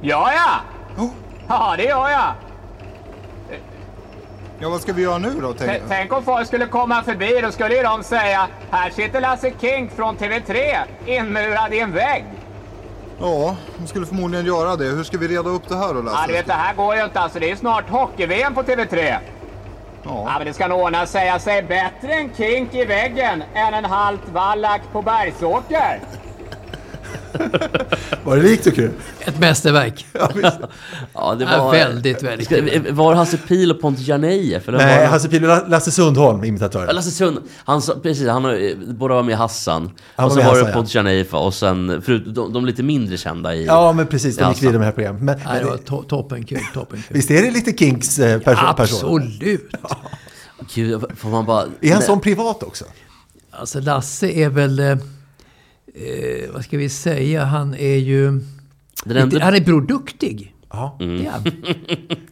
[0.00, 0.50] Ja, ja.
[1.04, 1.10] Oh.
[1.48, 2.32] Ja, det gör jag.
[4.62, 5.52] Ja, vad ska vi göra nu då?
[5.52, 5.82] Tänk...
[5.88, 9.92] Tänk om folk skulle komma förbi, då skulle ju de säga Här sitter Lasse Kink
[9.92, 12.24] från TV3 inmurad i en vägg.
[13.20, 14.84] Ja, de skulle förmodligen göra det.
[14.84, 16.18] Hur ska vi reda upp det här då, Lasse?
[16.20, 17.20] Ja, du vet, det här går ju inte.
[17.20, 19.16] Alltså, det är snart hockey-VM på TV3.
[20.04, 20.34] Ja.
[20.38, 21.26] men det ska nog ordna sig.
[21.26, 26.00] Jag säger bättre en kink i väggen än en halt vallack på Bergsåker.
[28.24, 28.90] Var det likt tycker du?
[29.20, 30.06] Ett mästerverk.
[31.14, 31.72] Ja, det Ja, var...
[31.72, 35.68] väldigt, väldigt Ska- Var Hasse Pil och Pontus eller Nej, var det- Hasse Pil och
[35.68, 36.92] Lasse Sundholm, imitatörer.
[36.92, 39.90] Lasse Sund, han precis, han har, båda var med Hassan.
[40.16, 40.74] Han och var så med var det Hassan, ja.
[40.74, 43.64] Pontus Jarnejeff och sen, förut, de, de lite mindre kända i...
[43.66, 44.36] Ja, men precis.
[44.36, 45.22] De gick vidare med det här programmet.
[45.22, 47.16] Men, Nej, det var to toppen kul, toppen kul.
[47.16, 48.74] visst är det lite Kinks eh, person?
[48.76, 49.22] person?
[49.22, 49.72] Absolut.
[50.74, 51.64] Gud, får man bara...
[51.80, 52.84] Är han sån privat också?
[53.50, 54.78] Alltså Lasse är väl...
[54.78, 54.96] Eh,
[55.94, 57.44] eh, vad ska vi säga?
[57.44, 58.40] Han är ju...
[59.06, 60.54] Enda- Han är broduktig.
[60.72, 60.96] Ja.
[61.00, 61.24] Mm.
[61.24, 61.30] Ja.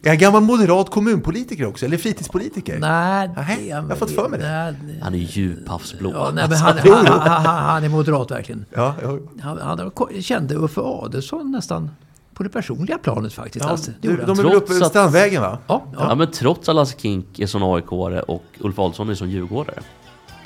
[0.03, 1.85] Är han gammal moderat kommunpolitiker också?
[1.85, 2.79] Eller fritidspolitiker?
[2.79, 4.47] Nej, Nej, det- jag har fått för mig det.
[4.85, 6.11] Nej, Han är djuphavsblå.
[6.13, 8.65] Ja, nej, men han, Jo, han, han, han, han är moderat verkligen.
[8.73, 9.17] Ja, ja.
[9.41, 9.91] Han, han
[10.21, 11.91] kände Uffe Adelsson nästan
[12.33, 13.65] på det personliga planet faktiskt.
[13.65, 14.39] Ja, gjorde de han.
[14.39, 15.57] är väl uppe Trots vid att- Strandvägen va?
[15.67, 15.99] Ja, Ja.
[16.09, 19.79] ja, men trots att Lasse Kink är sån aik och Ulf Adelsohn är sån djurgårdare.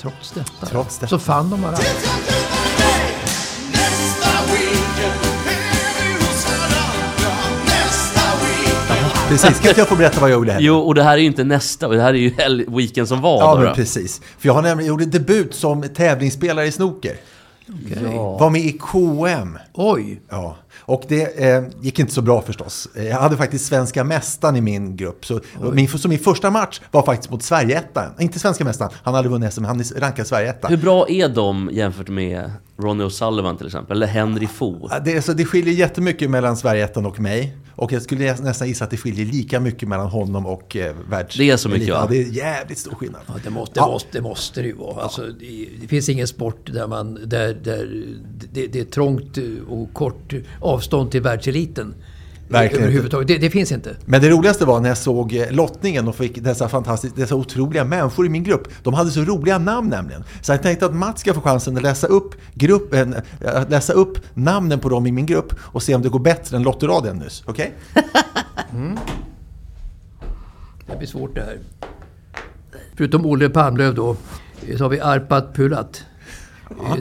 [0.01, 0.65] trots detta.
[0.65, 1.09] Trots detta.
[1.09, 1.83] Så fann de varandra.
[9.33, 10.57] Precis, ska inte jag få berätta vad jag gjorde?
[10.59, 13.21] Jo, och det här är ju inte nästa, det här är ju hel- weekend som
[13.21, 13.39] var.
[13.39, 13.75] Ja, då, men då.
[13.75, 14.21] precis.
[14.39, 17.15] För jag har nämligen gjort debut som tävlingsspelare i snooker.
[18.39, 19.57] Var med i KM.
[19.73, 20.21] Oj!
[20.29, 22.87] Ja, och det eh, gick inte så bra förstås.
[22.95, 25.25] Eh, Jag hade faktiskt svenska mästaren i min grupp.
[25.25, 25.39] Så
[25.73, 28.11] min, så min första match var faktiskt mot Sverigeettan.
[28.19, 30.67] Inte svenska mästaren, han hade vunnit SM, han är rankad Sverigeetta.
[30.67, 33.97] Hur bra är de jämfört med Ronny O'Sullivan till exempel?
[33.97, 34.87] Eller Henry Fo?
[34.91, 37.57] Ja, Det, så det skiljer jättemycket mellan Sverigeettan och mig.
[37.75, 41.37] Och jag skulle nästan gissa att det skiljer lika mycket mellan honom och eh, världs...
[41.37, 42.07] Det är så mycket, Ja, va?
[42.09, 43.21] det är jävligt stor skillnad.
[43.27, 43.87] Ja, det, måste, det, Ja.
[43.87, 45.01] måste, det måste det ju vara.
[45.03, 48.05] Alltså, det, det finns ingen sport där, man, där, där
[48.53, 49.37] det, det är trångt
[49.69, 51.95] och kort avstånd till världseliten.
[52.47, 53.27] Verkligen Överhuvudtaget.
[53.27, 53.95] Det, det finns inte.
[54.05, 57.83] Men det roligaste var när jag såg eh, lottningen och fick dessa fantastiska, dessa otroliga
[57.83, 58.67] människor i min grupp.
[58.83, 60.23] De hade så roliga namn nämligen.
[60.41, 63.93] Så jag tänkte att Mats ska få chansen att läsa upp, gruppen, eh, att läsa
[63.93, 67.17] upp namnen på dem i min grupp och se om det går bättre än Lottoraden
[67.17, 67.43] nyss.
[67.45, 67.73] Okej?
[70.87, 71.59] Det blir svårt det här.
[72.95, 74.15] Förutom Olle Palmlöv då,
[74.67, 76.05] eh, så har vi Arpat Pulat.
[76.69, 76.97] Ja.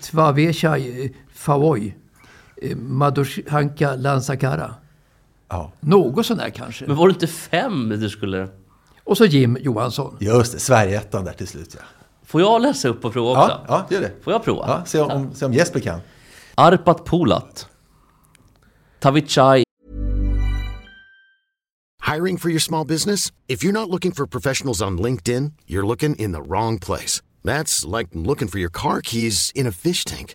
[0.00, 1.96] Tvaveshaj Favoj.
[2.62, 4.74] Eh, Madoshanka Lansakara.
[5.48, 5.72] Ja.
[5.80, 6.86] Något sån där kanske.
[6.86, 8.48] Men var det inte fem du skulle...
[9.04, 10.16] Och så Jim Johansson.
[10.20, 11.84] Just det, Sverigeettan där till slut ja.
[12.26, 13.60] Får jag läsa upp och prova också?
[13.68, 14.12] Ja, ja gör det.
[14.22, 14.68] Får jag prova?
[14.68, 16.00] Ja, se, om, se om Jesper kan.
[16.54, 17.68] Arpat Pulat.
[19.00, 19.64] Tavichai
[22.08, 23.32] Hiring for your small business?
[23.48, 27.20] If you're not looking for professionals on LinkedIn, you're looking in the wrong place.
[27.44, 30.34] That's like looking for your car keys in a fish tank.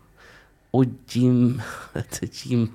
[0.71, 1.61] och Jim,
[2.43, 2.69] Jim,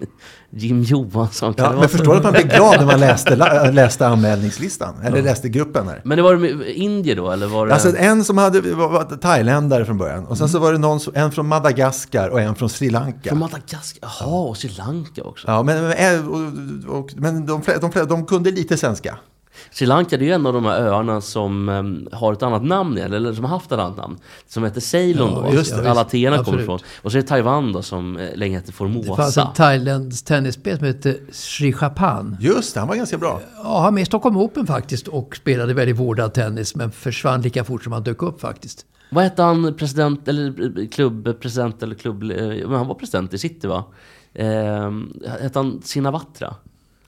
[0.51, 1.55] Jim Johansson.
[1.55, 3.37] Kan Ja, men förstår du att man blir glad när man läste,
[3.73, 4.95] läste anmälningslistan?
[5.03, 6.01] Eller läste gruppen här?
[6.05, 7.75] Men det var det indier då, eller var det...
[7.75, 10.27] Alltså en som hade, var, thailändare från början.
[10.27, 13.29] Och sen så var det någon, en från Madagaskar och en från Sri Lanka.
[13.29, 14.09] Från Madagaskar?
[14.21, 15.49] Jaha, och Sri Lanka också.
[15.49, 15.85] Ja, men,
[16.29, 19.19] och, och, men de, de, flesta, de kunde lite svenska.
[19.71, 22.65] Sri Lanka det är ju en av de här öarna som em, har ett annat
[22.65, 24.19] namn, eller, eller som har haft ett annat namn.
[24.49, 25.91] Som heter Ceylon Ja, då, just det.
[25.91, 26.79] alla atener kommer ifrån.
[27.03, 29.47] Och så är det Taiwan då som eh, länge hette Det fanns en Formosa.
[29.57, 32.37] thailändsk tennisspelare som hette Sri Chapan.
[32.41, 33.41] Just det, han var ganska bra.
[33.57, 37.43] Ja, han var med i Stockholm Open faktiskt och spelade väldigt vårdad tennis men försvann
[37.43, 38.87] lika fort som han dök upp faktiskt.
[39.11, 42.23] Vad hette han, president, eller eh, klubbpresident, eller klubb...
[42.23, 43.85] eh, Men han var president i City va?
[44.35, 44.91] Eh,
[45.41, 46.55] hette han Sinawatra?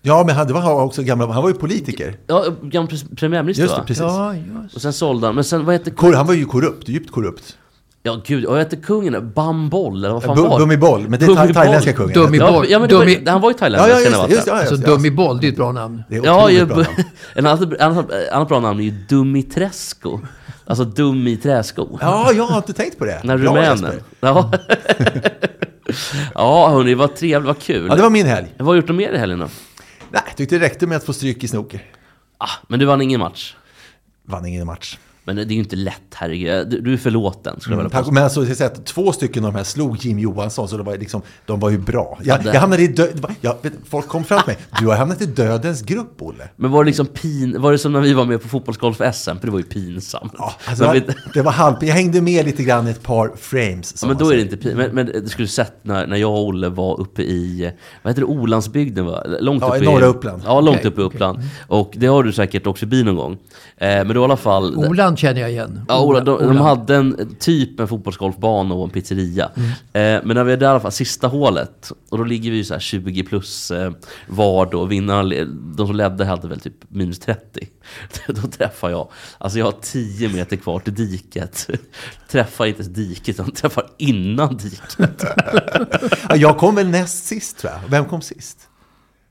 [0.02, 2.16] Ja, men han, det var också gamla, han var ju politiker.
[2.26, 3.86] Ja, gammal premiärminister Just det, va?
[3.86, 4.02] precis.
[4.02, 4.74] Ja, just.
[4.76, 5.90] Och sen sålde han, men sen vad hette...
[5.90, 7.56] Kor, han var ju korrupt, djupt korrupt.
[8.02, 9.32] Ja gud, och vad hette kungen?
[9.34, 11.54] Bamboll, eller vad fan Bu- var Bummiboll, men det är Bummiboll.
[11.54, 12.14] thailändska kungen.
[12.14, 12.64] Dummiboll.
[12.64, 14.44] Ja, ja men det var, Dummi- han var ju thailändare, Ja, ja, just det, just
[14.44, 14.90] det, ja, Alltså just det.
[14.90, 16.02] Dum i boll, det är ett bra namn.
[16.08, 16.88] Det är Ja, otroligt ju, bra namn.
[17.34, 20.18] en annan, annat, annat bra namn är ju Dumitrescu.
[20.64, 21.98] Alltså dum i träsko.
[22.00, 23.20] Ja, jag har inte tänkt på det.
[23.24, 23.70] När Bra, rumänen.
[23.70, 23.94] Jesper.
[24.20, 24.50] Ja,
[26.34, 27.86] ja hörni, vad trevligt, vad kul.
[27.88, 28.46] Ja, det var min helg.
[28.58, 29.46] Vad har du gjort mer i helgen då?
[30.10, 31.84] Nej, jag tyckte det räckte med att få stryk i snooker.
[32.38, 33.56] Ah, men du vann ingen match.
[34.22, 34.98] Vann ingen match.
[35.34, 36.82] Men det är ju inte lätt, herregud.
[36.84, 38.12] Du, är förlåten, skulle jag Mm, vilja tack, påstå.
[38.14, 40.82] men alltså, jag säga att två stycken av de här slog Jim Johansson, så det
[40.82, 42.18] var liksom, de var ju bra.
[42.22, 44.58] Ja, Jag, jag hamnade i dö- det var- jag, vet, Folk kom fram till mig.
[44.80, 46.48] Du har hamnat i dödens grupp, Olle.
[46.56, 47.60] Men var det liksom pin...
[47.60, 49.38] Var det som när vi var med på fotbollsgolf-SM?
[49.38, 50.32] För det var ju pinsamt.
[50.38, 53.32] Ja, alltså, det, var, det var halv, jag hängde med lite grann i ett par
[53.36, 53.94] frames.
[54.02, 54.76] Ja, men då är det inte pin...
[54.76, 58.20] Men, men du skulle sett när, när jag och Olle var uppe i, vad heter
[58.22, 59.22] det, Olandsbygden va?
[59.40, 60.42] Långt Ja, uppe i norra Uppland.
[60.46, 61.38] Ja, långt Okej, uppe i Uppland.
[61.68, 63.32] Och det har du säkert också förbi någon gång.
[63.76, 64.76] Eh, men då i alla fall...
[64.76, 65.80] Oland känner jag igen.
[65.88, 69.50] Ja, Ola, de, de hade en typ en fotbollsgolfbana och en pizzeria.
[69.56, 69.70] Mm.
[69.70, 72.56] Eh, men när vi är där i alla fall, sista hålet, och då ligger vi
[72.56, 73.92] ju så här 20 plus eh,
[74.26, 75.44] var då, vinnarna,
[75.76, 77.68] de som ledde hade väl typ minus 30.
[78.26, 81.70] då träffar jag, alltså jag har 10 meter kvar till diket.
[82.30, 84.98] träffar inte ens diket, utan träffar innan diket.
[86.28, 87.80] Ja, jag kom väl näst sist, tror jag.
[87.90, 88.58] Vem kom sist?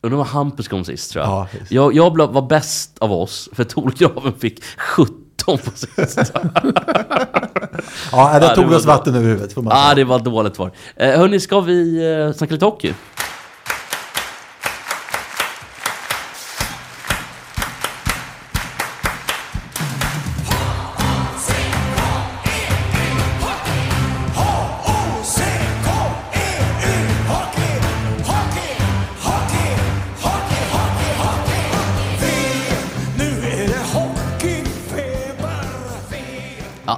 [0.01, 1.31] Det var Hampus kom sist tror jag.
[1.31, 1.95] Ja, jag.
[1.95, 4.63] Jag blev- var bäst av oss, för Torgraven fick
[5.45, 6.33] 17 på sist.
[8.11, 11.59] Ja, det tog oss vatten över huvudet, Ja, det var dåligt var eh, Hörni, ska
[11.59, 12.93] vi eh, snacka lite hockey?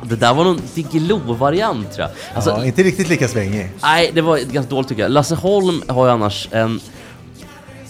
[0.10, 2.36] Det där var någon Diggiloo-variant tror jag.
[2.36, 3.72] Alltså, ja, inte riktigt lika svängig.
[3.82, 5.12] Nej, det var ganska dåligt tycker jag.
[5.12, 6.80] Lasse Holm har ju annars en...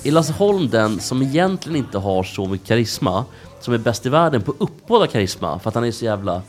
[0.03, 3.25] Är Lasse Holm den som egentligen inte har så mycket karisma,
[3.61, 6.41] som är bäst i världen på uppbåda karisma, för att han är så jävla...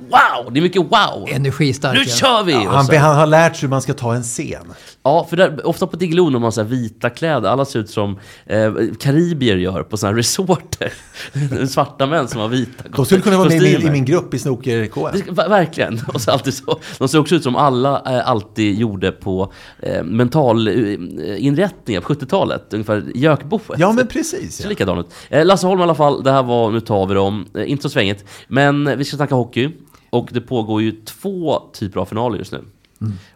[0.00, 0.52] Wow!
[0.52, 1.28] Det är mycket wow!
[1.28, 1.94] Energistark.
[1.94, 2.14] Nu ja.
[2.16, 2.54] kör vi!
[2.54, 4.72] Och Han, så- han har lärt sig hur man ska ta en scen.
[5.02, 7.78] Ja, för där, ofta på Diggiloo när man har så här vita kläder, alla ser
[7.78, 10.92] ut som eh, karibier gör på sådana här resorter.
[11.66, 13.90] Svarta män som har vita De skulle kunna vara med i min, kostymer.
[13.90, 15.34] i min grupp i snooker-KM.
[15.34, 16.00] Verkligen.
[16.14, 16.80] Och så alltid så.
[16.98, 19.52] De ser också ut som alla eh, alltid gjorde på
[19.82, 22.72] eh, mentalinrättningar på 70-talet.
[22.74, 23.62] Ungefär Jökboet.
[23.78, 24.60] Ja, men precis.
[24.62, 24.68] Ja.
[24.68, 25.12] likadant ut.
[25.30, 27.82] Eh, Lasse Holm i alla fall, det här var, nu tar vi dem, eh, inte
[27.82, 28.24] så svängigt.
[28.48, 29.70] Men eh, vi ska snacka hockey.
[30.14, 32.64] Och det pågår ju två typer av finaler just nu.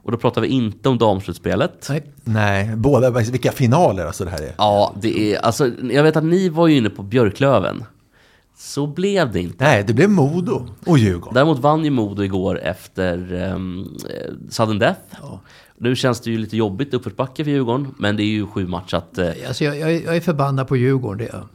[0.02, 1.86] Och då pratar vi inte om damslutspelet.
[1.90, 2.02] Nej.
[2.24, 4.54] Nej, båda, vilka finaler alltså det här är.
[4.58, 7.84] Ja, det är, alltså, jag vet att ni var ju inne på Björklöven.
[8.56, 9.64] Så blev det inte.
[9.64, 11.34] Nej, det blev Modo och Djurgården.
[11.34, 13.96] Däremot vann ju Modo igår efter um,
[14.50, 15.00] sudden death.
[15.78, 19.18] Nu känns det ju lite jobbigt uppförsbacke för Djurgården, men det är ju sju matchat.
[19.18, 21.18] Uh, Alltså jag, jag är förbannad på Djurgården.
[21.18, 21.48] Det är jag.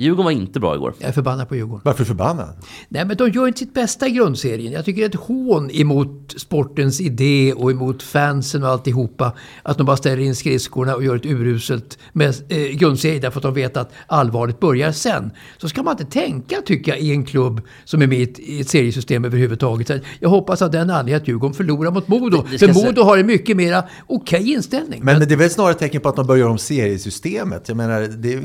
[0.00, 0.94] Djurgården var inte bra igår.
[0.98, 1.80] jag är förbannad på Djurgården.
[1.84, 2.48] Varför förbannad?
[2.88, 4.72] Nej, men de gör inte sitt bästa i grundserien.
[4.72, 9.32] Jag tycker det är ett hån emot sportens idé och emot fansen och alltihopa.
[9.62, 13.42] Att de bara ställer in skridskorna och gör ett uruselt med, eh, grundserie därför att
[13.42, 15.30] de vet att allvaret börjar sen.
[15.58, 18.38] Så ska man inte tänka, tycker jag, i en klubb som är med i ett,
[18.38, 19.86] i ett seriesystem överhuvudtaget.
[19.86, 22.36] Så jag hoppas att den anledningen att Djurgården förlorar mot Modo.
[22.50, 25.00] Det- det För Modo har en mycket mer okej inställning.
[25.04, 27.68] Men det är väl snarare ett tecken på att de börjar om seriesystemet.
[27.68, 28.44] Jag menar, det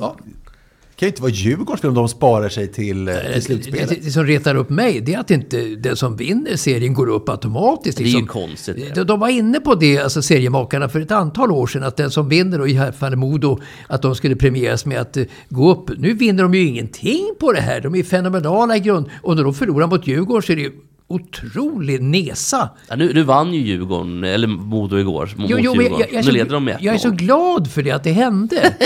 [0.95, 3.89] kan ju inte vara Djurgårdens fel om de sparar sig till, eh, till Det, slutspelet.
[3.89, 7.07] det, det som retar upp mig det är att inte den som vinner serien går
[7.07, 7.97] upp automatiskt.
[7.97, 8.27] Det är ju liksom.
[8.27, 8.95] konstigt.
[8.95, 11.83] De, de var inne på det, alltså seriemakarna, för ett antal år sedan.
[11.83, 15.17] Att den som vinner, och i här fallet Modo, att de skulle premieras med att
[15.17, 15.97] eh, gå upp.
[15.97, 17.81] Nu vinner de ju ingenting på det här.
[17.81, 19.09] De är fenomenala i grund.
[19.21, 20.71] Och när de förlorar mot Djurgården så är det ju
[21.07, 22.69] otrolig nesa.
[22.89, 25.99] Ja, nu, nu vann ju Djurgården, eller Modo igår, mot Jo, jo, men Djurgården.
[25.99, 27.15] jag, jag, är nu så, leder de med jag är så 1-0.
[27.15, 28.73] glad för det, att det hände.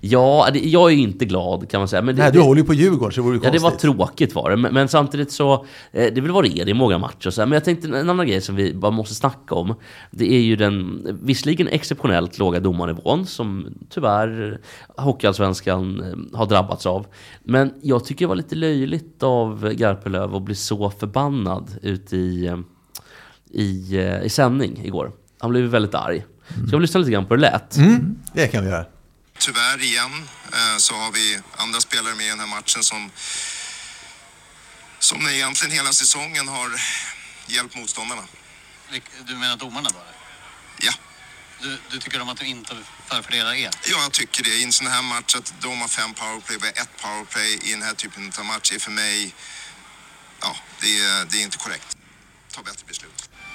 [0.00, 2.02] Ja, det- jag är ju inte glad kan man säga.
[2.02, 3.70] Men det, Nej, du håller ju på Djurgården så det vore ju Ja, det var
[3.70, 3.96] konstigt.
[3.96, 4.56] tråkigt var det.
[4.56, 5.60] Men, men samtidigt så, eh,
[5.92, 7.46] det är väl vad det är, det är många matcher och så här.
[7.46, 9.74] Men jag tänkte en annan grej som vi bara måste snacka om.
[10.10, 14.60] Det är ju den visserligen exceptionellt låga domarnivån som tyvärr
[14.96, 16.00] Hockeyallsvenskan
[16.32, 17.06] eh, har drabbats av.
[17.44, 21.47] Men jag tycker det var lite löjligt av Garpenlöv att bli så förbannad
[21.82, 22.58] ute i, eh,
[23.50, 25.12] i, eh, i sändning igår.
[25.40, 26.24] Han blev väldigt arg.
[26.68, 27.76] Ska vi lyssna lite grann på hur det lät?
[27.76, 28.86] Mm, det kan vi göra.
[29.38, 30.12] Tyvärr igen
[30.52, 33.10] eh, så har vi andra spelare med i den här matchen som
[34.98, 36.70] som egentligen hela säsongen har
[37.46, 38.22] hjälpt motståndarna.
[39.26, 40.12] Du menar domarna bara?
[40.80, 40.92] Ja.
[41.62, 43.70] Du, du tycker om att de inte förfördelar er?
[43.90, 44.50] Ja, jag tycker det.
[44.50, 47.70] I en sån här match att de har fem powerplay, vi har ett powerplay i
[47.70, 49.34] den här typen av match är för mig,
[50.40, 51.96] ja, det är, det är inte korrekt.
[52.54, 53.10] Ta bättre beslut.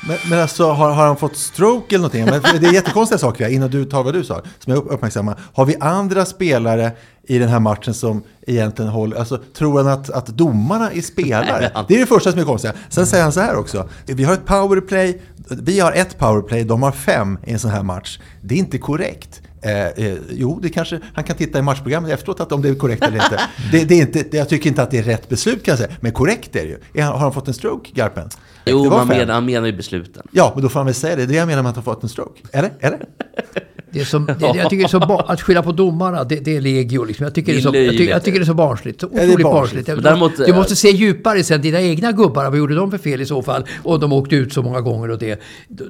[0.08, 2.26] Men, men alltså, har, har han fått stroke eller någonting?
[2.26, 4.92] Men det är jättekonstiga saker här, innan du tar vad du sa, som jag upp-
[4.94, 5.40] uppmärksammar.
[5.54, 6.92] Har vi andra spelare
[7.28, 11.72] i den här matchen som egentligen håller, alltså tror han att, att domarna är spelare?
[11.88, 12.72] Det är det första som är konstigt.
[12.90, 16.84] Sen säger han så här också, vi har ett powerplay, vi har ett powerplay, de
[16.84, 18.20] har fem i en sån här match.
[18.42, 19.42] Det är inte korrekt.
[19.64, 22.76] Eh, eh, jo, det kanske, han kan titta i matchprogrammet efteråt att om det är
[22.76, 23.40] korrekt eller inte.
[23.72, 25.80] Det, det är inte det, jag tycker inte att det är rätt beslut kan jag
[25.80, 27.02] säga, men korrekt är det ju.
[27.02, 28.30] Är har han fått en stroke, Garpen?
[28.66, 30.28] Jo, man menar, han menar ju besluten.
[30.32, 31.22] Ja, men då får han väl säga det.
[31.22, 32.42] Det är det jag menar med att han fått en stroke.
[32.52, 32.72] Eller?
[32.80, 33.06] Eller?
[33.94, 36.36] Det är som, det, jag tycker det är så ba, att skylla på domarna, det,
[36.36, 37.04] det är legio.
[37.04, 37.24] Liksom.
[37.24, 39.02] Jag, tycker det är så, jag, tycker, jag tycker det är så barnsligt.
[39.02, 39.44] Så otroligt barnsligt.
[39.44, 39.88] barnsligt.
[39.88, 42.98] Jag- däremot, du eh, måste se djupare sen, dina egna gubbar, vad gjorde de för
[42.98, 43.66] fel i så fall?
[43.84, 45.42] Och de åkte ut så många gånger och det.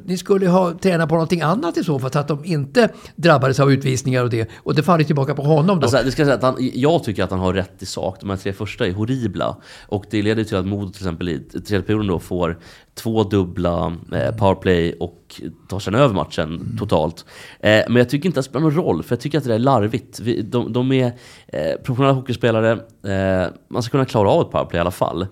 [0.06, 3.60] Ni skulle ha tränat på någonting annat i så fall, så att de inte drabbades
[3.60, 4.50] av utvisningar och det.
[4.56, 5.86] Och det faller tillbaka på honom då.
[5.86, 8.18] Alltså, det ska säga att han, jag tycker att han har rätt i sak.
[8.20, 9.58] De här tre första är horribla.
[9.88, 12.58] Och det leder till att Modo till exempel i tredje perioden då får
[12.96, 17.26] två dubbla eh, powerplay och tar sen över matchen totalt.
[17.60, 19.54] Eh, men jag tycker inte att det spelar någon roll, för jag tycker att det
[19.56, 20.20] är larvigt.
[20.20, 21.06] Vi, de, de är
[21.48, 22.72] eh, professionella hockeyspelare,
[23.14, 25.28] eh, man ska kunna klara av ett powerplay i alla fall.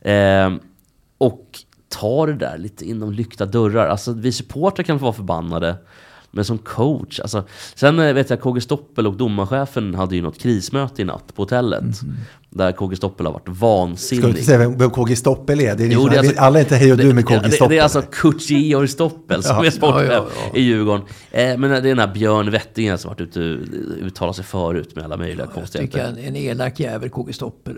[0.00, 0.52] Eh,
[1.18, 3.88] och ta det där lite inom lyckta dörrar.
[3.88, 5.76] Alltså vi supportrar kan vara förbannade.
[6.36, 7.44] Men som coach, alltså.
[7.74, 11.42] Sen eh, vet jag KG Stoppel och domarchefen hade ju något krismöte i natt på
[11.42, 11.84] hotellet.
[12.50, 14.22] Där KG Stoppel har varit vansinnig.
[14.22, 15.74] Ska du inte säga vem, vem KG Stoppel är?
[15.76, 17.22] Det är, Jo, liksom, det är alltså- alla är inte hej och du med det,
[17.22, 17.68] KG det, Stoppel.
[17.70, 19.66] det är alltså Kurt Georg Stoppel som Ja.
[19.66, 21.02] är sportchef Ja, ja, i Djurgården.
[21.30, 23.58] Eh, men det är den här Björn Wettingen som varit ute och
[24.06, 26.08] uttalat sig förut med alla möjliga Jag tycker konstigheter.
[26.08, 27.76] en, en elak jävel, KG Stoppel.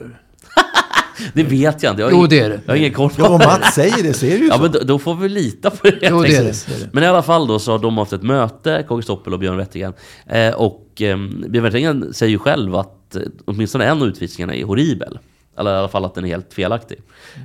[1.35, 2.03] Det vet jag inte.
[2.03, 2.61] Jag har Jo, ingen- det är det.
[2.67, 4.57] Jag har ingen koll på Ja, om Mats säger det så är det ju Ja,
[4.57, 4.63] så.
[4.63, 5.99] men då, då får vi lita på det.
[6.03, 6.65] Jo, det är det, Precis.
[6.65, 6.91] det är det.
[6.93, 9.57] Men i alla fall då så har de haft ett möte, KG Stoppel och Björn
[9.57, 9.93] Wettingen.
[10.27, 11.17] Eh, och eh,
[11.49, 15.19] Björn Wettingen säger ju själv att eh, åtminstone en av utvisningarna är horribel.
[15.59, 16.99] Eller i alla fall att den är helt felaktig.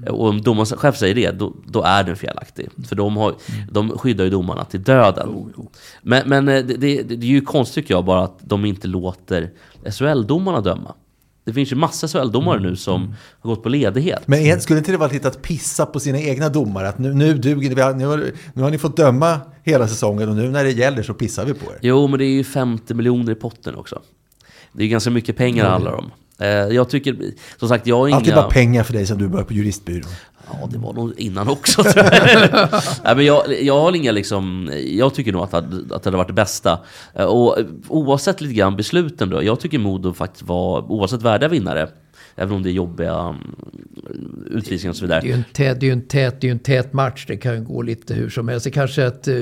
[0.05, 2.69] Eh, Och om domarens chef säger det, då, då är den felaktig.
[2.89, 3.35] För de, har,
[3.71, 5.53] de skyddar ju domarna till döden.
[6.01, 8.87] Men, men eh, det, det, det är ju konstigt tycker jag bara att de inte
[8.87, 9.49] låter
[9.85, 10.93] SHL-domarna döma.
[11.43, 14.27] Det finns ju massa SHL-domare nu som har gått på ledighet.
[14.27, 16.89] Men skulle inte det vara lite att pissa på sina egna domare?
[16.89, 20.35] Att nu, nu duger det, nu har, nu har ni fått döma hela säsongen och
[20.35, 21.79] nu när det gäller så pissar vi på er.
[21.81, 24.01] Jo, men det är ju 50 miljoner i potten också.
[24.73, 26.11] Det är ju ganska mycket pengar det handlar om.
[26.41, 27.15] Eh, Jag tycker,
[27.57, 28.17] som sagt, jag har inga...
[28.17, 30.09] Alltid bara pengar för dig sen du började på juristbyrån.
[30.51, 31.83] Ja, det var nog innan också.
[33.03, 36.07] Nej, men jag, jag har inga liksom, jag tycker nog att, det hade- att det
[36.07, 36.79] hade varit det bästa.
[37.15, 41.89] Eh, Och oavsett lite grann besluten då, jag tycker Modo faktiskt var, oavsett värdiga vinnare,
[42.35, 43.55] även om det är jobbiga mm,
[44.51, 45.21] utvisningar och så vidare.
[45.21, 47.25] Det är ju en tät, det är ju en tät, det är en tät match.
[47.27, 48.63] Det kan ju gå lite hur som helst.
[48.63, 49.35] Det kanske att, eh,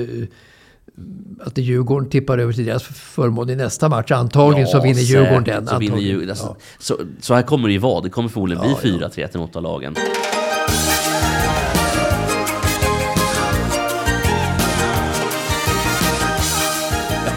[1.40, 4.10] att Djurgården tippar över till deras förmån i nästa match.
[4.10, 5.66] Antagligen så vinner Djurgården den.
[5.66, 5.98] Så, vinner.
[5.98, 6.30] Djurgården.
[6.30, 8.00] Alltså, så, så här kommer det ju vara.
[8.00, 9.96] Det kommer förmodligen Ja, bli 4-3 till något av lagen.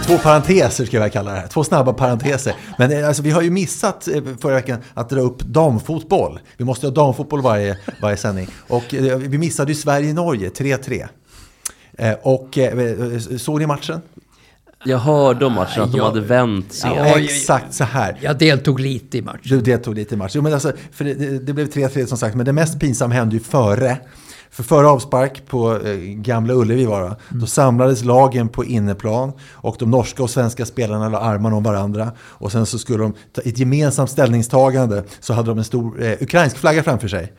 [0.08, 1.48] Två parenteser ska jag kalla det här.
[1.48, 2.56] Två snabba parenteser.
[2.78, 6.40] Men eh, alltså, vi har ju missat eh, förra veckan att dra upp damfotboll.
[6.58, 8.48] Vi måste ha damfotboll varje, varje sändning.
[8.68, 11.08] Och eh, vi missade ju Sverige-Norge 3-3.
[11.98, 14.02] Eh, Och eh, såg ni matchen?
[14.86, 17.08] Jag hörde om matchen att de hade vänt Ja, serien.
[17.08, 18.18] ja, Exakt så här.
[18.22, 19.40] Jag deltog lite i matchen.
[19.44, 20.32] Du deltog lite i matchen.
[20.36, 23.36] Jo, men alltså, för det, det, blev 3-3 som sagt, men det mest pinsamma hände
[23.36, 23.98] ju före.
[24.50, 29.76] För före avspark på eh, Gamla Ullevi var det, då samlades lagen på inneplan och
[29.80, 32.12] de norska och svenska spelarna la armarna om varandra.
[32.20, 36.04] Och sen så skulle de, ta, i ett gemensamt ställningstagande, så hade de en stor
[36.04, 37.34] eh, ukrainsk flagga framför sig.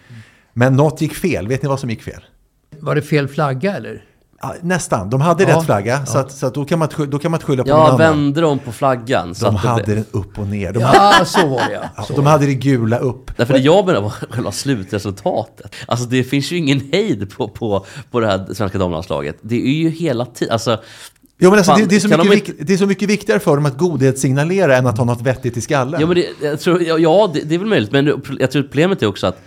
[0.52, 1.48] Men något gick fel.
[1.48, 2.24] Vet ni vad som gick fel?
[2.80, 4.04] Var det fel flagga eller?
[4.48, 5.10] Ja, nästan.
[5.10, 6.20] De hade Ja, rätt flagga, så, ja.
[6.20, 7.98] att, så att då, kan man, då kan man inte skylla på någon Ja, annan.
[7.98, 9.34] vände de på flaggan?
[9.34, 10.72] så De det hade blev- den upp och ner.
[10.72, 11.80] De Ja, hade, så var det ja.
[11.96, 13.30] ja, Så de hade det gula upp.
[13.36, 15.74] Därför det jag menar var själva slutresultatet.
[15.86, 19.36] Alltså det finns ju ingen hejd på, på, på det här svenska damlandslaget.
[19.42, 20.78] Det är ju hela tiden, alltså...
[21.38, 23.08] Jo, men alltså, fan, det, det, är så mycket, de vik- det är så mycket
[23.08, 26.00] viktigare för dem att godhetssignalera än att ha något vettigt i skallen.
[26.00, 28.62] Ja, men det, jag tror, ja, ja det, det är väl möjligt, men jag tror
[28.62, 29.40] problemet är också att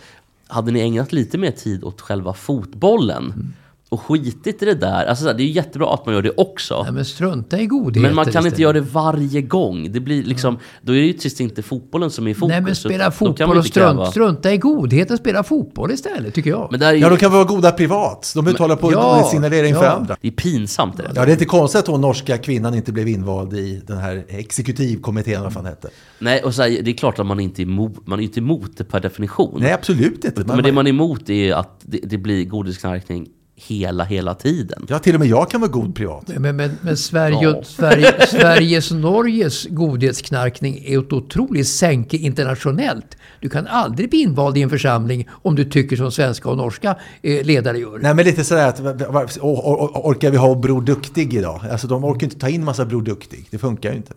[0.48, 3.54] hade ni ägnat lite mer tid åt själva fotbollen
[3.90, 6.22] och skitit i det där, alltså så här, det är ju jättebra att man gör
[6.22, 6.84] det också.
[6.84, 9.92] Nej, men strunta i godheten Men man kan inte göra det varje gång.
[9.92, 12.50] Det blir liksom, Då är det ju tills inte fotbollen som är i fokus.
[12.50, 15.18] Nej, men spela då fotboll och strunt, strunta i godheten.
[15.18, 16.68] Spela fotboll istället, tycker jag.
[16.72, 18.32] Men där är ju, Ja, de kan vara goda privat.
[18.36, 19.92] De hålla på ja, signalera inför ja.
[19.92, 20.18] andra.
[20.22, 20.98] det är pinsamt.
[20.98, 21.04] Det.
[21.16, 24.26] Ja, det är inte konstigt att hon norska kvinnan inte blev invald i den här
[24.28, 25.90] exekutivkommittén, vad fan hette.
[26.20, 28.40] Nej, och så här, det är klart att man inte är emot, man är inte
[28.40, 29.58] emot det per definition.
[29.62, 30.44] Nej, absolut inte.
[30.46, 33.28] men det man är emot är att det, det blir godisknarkning
[33.60, 34.86] hela, hela tiden.
[34.90, 36.24] Ja, till och med jag kan vara god privat.
[36.38, 37.62] Men, men, men Sverige, Ja.
[37.64, 43.18] Sverige, Sveriges och Norges godhetsknarkning är ett otroligt sänke internationellt.
[43.42, 46.96] Du kan aldrig bli invald i en församling om du tycker som svenska och norska
[47.22, 48.00] eh, ledare gör.
[48.02, 51.62] Nej, men lite sådär att or- or- orkar vi ha Bror Duktig idag?
[51.72, 53.48] Alltså de orkar inte ta in massa Bror Duktig.
[53.52, 54.14] Det funkar ju inte.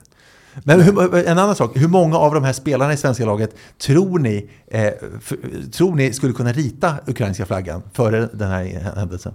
[0.64, 4.18] Men hur, en annan sak, hur många av de här spelarna i svenska laget tror
[4.18, 4.86] ni, eh,
[5.18, 5.32] f-
[5.72, 9.34] tror ni skulle kunna rita ukrainska flaggan före den här händelsen?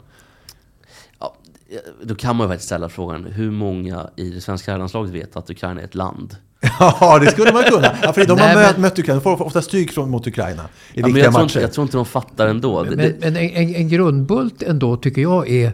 [1.20, 1.36] Ja,
[2.04, 5.50] då kan man ju faktiskt ställa frågan, hur många i det svenska herrlandslaget vet att
[5.50, 6.36] Ukraina är ett land?
[6.80, 7.96] Ja, det skulle man kunna.
[8.02, 10.64] Ja, för de har Nej, mött, men- mött Ukraina, de får ofta stryk mot Ukraina
[10.94, 11.50] i Ja, viktiga jag, tror matcher.
[11.58, 12.84] inte, jag tror inte de fattar ändå.
[12.84, 15.74] Det, Men, det, men en, en, en grundbult ändå tycker jag är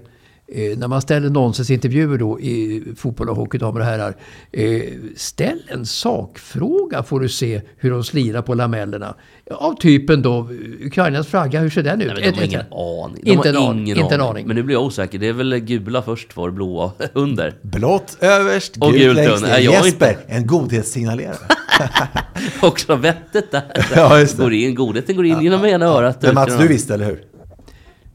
[0.52, 4.16] eh, när man ställer nonsensintervjuer då i fotboll och hockey, damer och herrar.
[4.52, 4.82] Eh,
[5.16, 9.16] ställ en sakfråga får du se hur de slirar på lamellerna.
[9.52, 10.50] Av typen då,
[10.86, 12.12] Ukrainas flagga, hur ser den ut?
[12.16, 13.22] nej, de har ingen aning.
[13.24, 14.48] De Inte har en aning, ingen inte en aning.
[14.48, 15.20] Men nu blir jag osäker.
[15.20, 17.54] Det är väl gula först för blåa under.
[17.62, 19.50] Blått överst, Och gult gult längst under.
[19.50, 19.60] ner.
[19.60, 21.38] Jesper, inte- en godhetssignalerare.
[22.62, 23.64] Också vettet där.
[23.96, 24.44] Ja, just det.
[24.44, 26.22] Går in, godheten går in genom ena örat.
[26.22, 27.24] Men Mats, du visste, eller hur?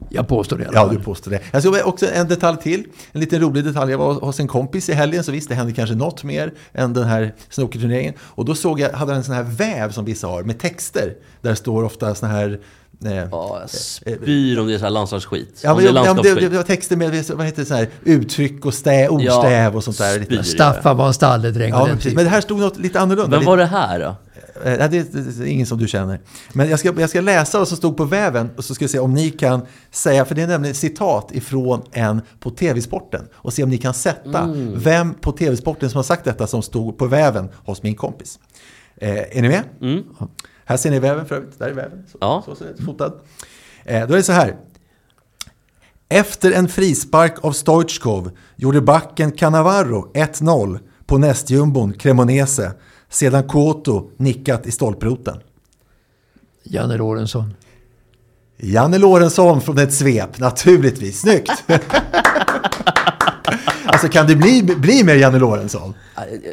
[0.09, 0.95] Jag påstår det i alla Ja, fall.
[0.95, 1.39] du påstår det.
[1.51, 2.83] Jag ska också en detalj till.
[3.11, 3.91] En liten rolig detalj.
[3.91, 6.93] Jag var hos en kompis i helgen, så visst, det hände kanske något mer än
[6.93, 8.13] den här snookerturneringen.
[8.21, 11.13] Och då såg jag, hade han en sån här väv som vissa har, med texter.
[11.41, 12.59] Där det står ofta såna här...
[13.05, 15.59] Eh, Ja, jag spyr om det är så här landslagsskit.
[15.63, 16.51] Ja, men, det är ja, men det, landskapsskit.
[16.51, 19.97] det var texter med vad heter det, så här, uttryck och stä, ordstäv och sånt
[19.97, 20.23] där.
[20.23, 20.41] spyr.
[20.41, 22.13] Staffan var en stalledräng Ja, den precis.
[22.15, 23.37] Men det här stod något lite annorlunda.
[23.37, 24.15] Vem var det här då?
[24.63, 26.19] Eh, nej, det, är ingen som du känner.
[26.53, 28.89] Men jag ska, jag ska läsa vad som stod på väven och så ska jag
[28.89, 29.61] se om ni kan
[29.91, 33.27] säga, för det är nämligen citat ifrån en på TV-sporten.
[33.33, 34.73] Och se om ni kan sätta Mm.
[34.79, 38.39] vem på TV-sporten som har sagt detta som stod på väven hos min kompis.
[38.97, 39.63] Eh, är ni med?
[39.81, 40.03] Mm.
[40.65, 41.59] Här ser ni väven för övrigt.
[41.59, 42.03] Där är väven.
[42.11, 42.41] Så, Ja.
[42.45, 43.13] så ser det ut, fotad.
[43.85, 44.55] Eh, då är det så här.
[46.09, 52.71] Efter en frispark av Stoichkov gjorde backen Cannavaro 1-0 på nästjumbon Cremonese
[53.09, 55.37] sedan Koto nickat i stolproten.
[56.63, 57.53] Janne Lorentzon.
[58.57, 61.19] Janne Lorentzon från ett svep, naturligtvis.
[61.19, 61.63] Snyggt!
[63.85, 65.93] alltså kan det bli, bli mer Janne Lorentzon?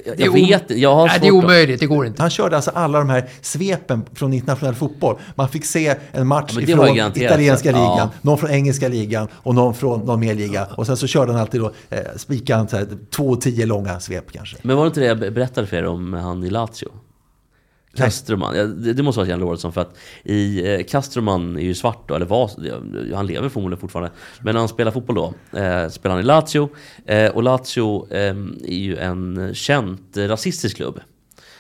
[0.07, 2.23] Jag, jag, vet Jag har Nej, det är omöjligt, det går inte.
[2.23, 5.17] Han körde alltså alla de här svepen från internationell fotboll.
[5.35, 8.11] Man fick se en match Ja, ifrån italienska ligan, Ja.
[8.23, 10.65] någon från engelska ligan och någon från någon mer liga.
[10.77, 12.87] Och sen så körde han alltid då, eh, spikade han så här,
[13.17, 14.57] två och tio långa svep kanske.
[14.63, 16.89] Men var det inte det jag be- berättade för er om han i Lazio?
[17.97, 21.75] Castroman, ja, det, det måste vara Jan Lorentzon för att i eh, Castroman är ju
[21.75, 22.51] svart då, eller var,
[23.15, 24.13] han lever förmodligen fortfarande.
[24.41, 26.69] Men när han spelar fotboll då, eh, spelar han i Lazio.
[27.07, 31.01] Eh, och Lazio eh, är ju en känt eh, rasistisk klubb.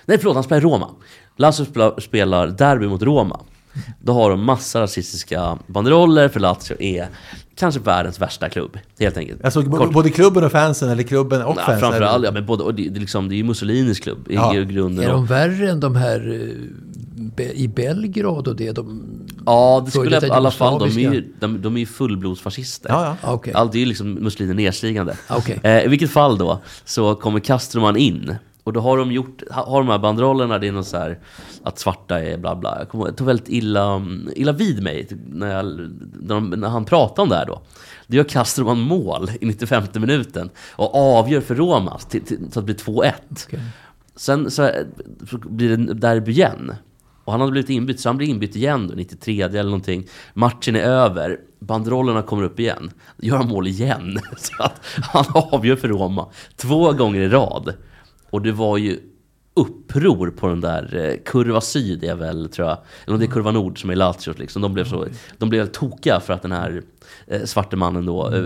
[0.04, 0.90] Nej förlåt, han spelar i Roma.
[1.36, 3.40] Lazio spelar, spelar derby mot Roma.
[4.00, 7.08] Då har de massa rasistiska banderoller för Lazio är
[7.56, 8.78] kanske världens värsta klubb.
[9.00, 9.44] Helt enkelt.
[9.44, 11.80] Alltså Kort- både klubben och fansen, eller klubben och Nej, fansen.
[11.80, 14.34] framförallt, ja, men både, och det, det, är liksom, det är ju Mussolinis klubb i
[14.34, 14.52] Ja.
[14.52, 15.04] grunden.
[15.04, 16.40] Är de värre än de här
[17.38, 18.72] eh, i Belgrad och det?
[18.72, 19.02] De
[19.46, 20.78] Ja, det skulle jag i alla fall.
[20.78, 22.90] De är ju, de, de är ju fullblodsfascister.
[22.90, 23.32] Ja, ja.
[23.32, 23.52] Okej.
[23.52, 25.16] Allt är ju liksom muslimer nedstigande.
[25.30, 25.60] Okej.
[25.62, 28.34] Eh, I vilket fall då, så kommer Castroman in.
[28.64, 31.18] Och då har de gjort, ha- har de här banderollerna, det är något så här
[31.62, 32.78] att svarta är bla bla.
[32.78, 34.02] Jag, kommer, jag tog väldigt illa,
[34.36, 37.60] illa vid mig när, jag, när, de, när han pratade om det här då.
[38.06, 42.66] Då gör Castroman mål i 95 minuten och avgör för Roma till, till, så att
[42.66, 43.12] det blir 2-1.
[43.46, 43.60] Okej.
[44.16, 44.70] Sen så
[45.30, 46.72] så blir det derby igen.
[47.24, 50.06] Och han hade blivit inbytt, så han blir inbytt igen då, 93 eller någonting.
[50.34, 52.90] Matchen är över, banderollerna kommer upp igen.
[53.16, 54.18] Då gör han mål igen.
[54.36, 57.74] Så att han avgör för Roma två gånger i rad.
[58.34, 58.98] Och det var ju
[59.56, 63.30] uppror på den där eh, Kurva Syd är väl, tror jag, eller om det är
[63.30, 64.62] Kurva Nord som är Lazio liksom.
[64.62, 65.06] De blev, så,
[65.38, 66.82] de blev tokiga för att den här
[67.26, 68.42] eh, svarte mannen då eh,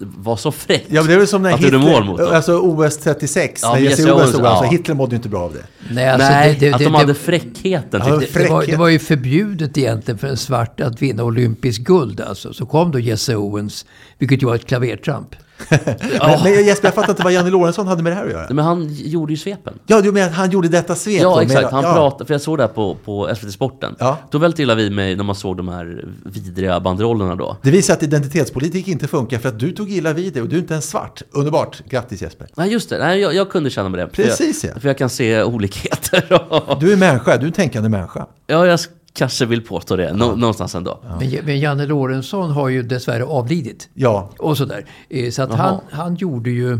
[0.00, 0.84] var så fräck.
[0.88, 2.28] Ja, men det är väl som när Hitler, mot dem.
[2.32, 4.64] alltså OS 36, Ja, när Jesse Owens stod alltså.
[4.64, 5.64] Hitler mådde ju inte bra av det.
[5.94, 8.00] Nej, alltså, Nej, det- det- att det- de det- hade fräckheten.
[8.04, 12.20] Ja, Det var, det var ju förbjudet egentligen för en svart att vinna olympisk guld.
[12.20, 12.52] Alltså.
[12.52, 13.86] Så kom då Jesse Owens,
[14.18, 15.34] vilket ju var ett klavertramp.
[15.70, 18.46] Men, men Jesper, jag fattar inte vad Janne Lorentzon hade med det här att göra.
[18.50, 19.78] Men han gjorde ju svepen.
[19.86, 21.22] Ja, du menar att han gjorde detta svep?
[21.22, 21.70] Ja, exakt.
[21.70, 21.92] Han ja.
[21.92, 23.96] pratade, för jag såg det här på, på SVT Sporten.
[23.98, 24.18] Ja.
[24.30, 27.56] Då väldigt illa vid mig när man såg de här vidriga banderollerna då.
[27.62, 30.56] Det visar att identitetspolitik inte funkar för att du tog illa vid dig och du
[30.56, 31.22] är inte ens svart.
[31.30, 31.82] Underbart.
[31.88, 32.46] Grattis Jesper.
[32.54, 32.98] Nej, just det.
[32.98, 34.08] Nej, jag, jag kunde känna med det.
[34.08, 34.80] För Precis, jag, ja.
[34.80, 36.22] För jag kan se olikheter.
[36.80, 38.26] Du är människa, du är en tänkande människa.
[38.46, 38.80] ja, jag
[39.12, 40.12] kanske vill påstå det.
[40.12, 41.00] Nå, någonstans ändå.
[41.20, 43.88] Men, men Janne Lorentzon har ju dessvärre avlidit.
[43.94, 44.30] Ja.
[44.38, 44.86] Och sådär.
[45.08, 46.72] Eh, Så att han, han gjorde ju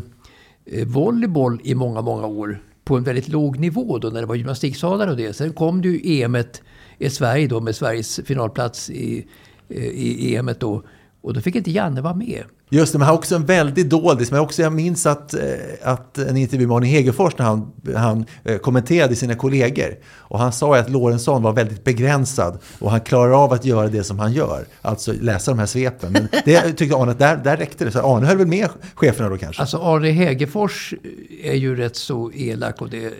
[0.67, 2.63] eh, volleyboll i många, många år.
[2.85, 5.33] På en väldigt låg nivå då när det var gymnastiksalar och det.
[5.33, 6.63] Sen kom det ju EMet
[6.99, 9.27] i Sverige då med Sveriges finalplats i,
[9.69, 10.83] eh, i EMet då.
[11.21, 12.43] Och då fick inte Janne vara med.
[12.75, 14.31] Just det, men han har också en väldigt doldis.
[14.31, 15.41] Men också, jag minns att, eh,
[15.83, 19.97] att en intervju med Arne Hegerfors när han, han eh, kommenterade sina kollegor.
[20.15, 24.05] Och han sa att Lorentzon var väldigt begränsad och han klarar av att göra det
[24.05, 24.65] som han gör.
[24.83, 26.13] Alltså läsa de här svepen.
[26.13, 27.91] Men det tyckte Arne att där, där räckte det.
[27.91, 29.63] Så Arne höll väl med cheferna då kanske?
[29.63, 30.95] Alltså Arne Hegerfors
[31.43, 32.83] är ju rätt så elak.
[32.83, 33.13] Och det, eh,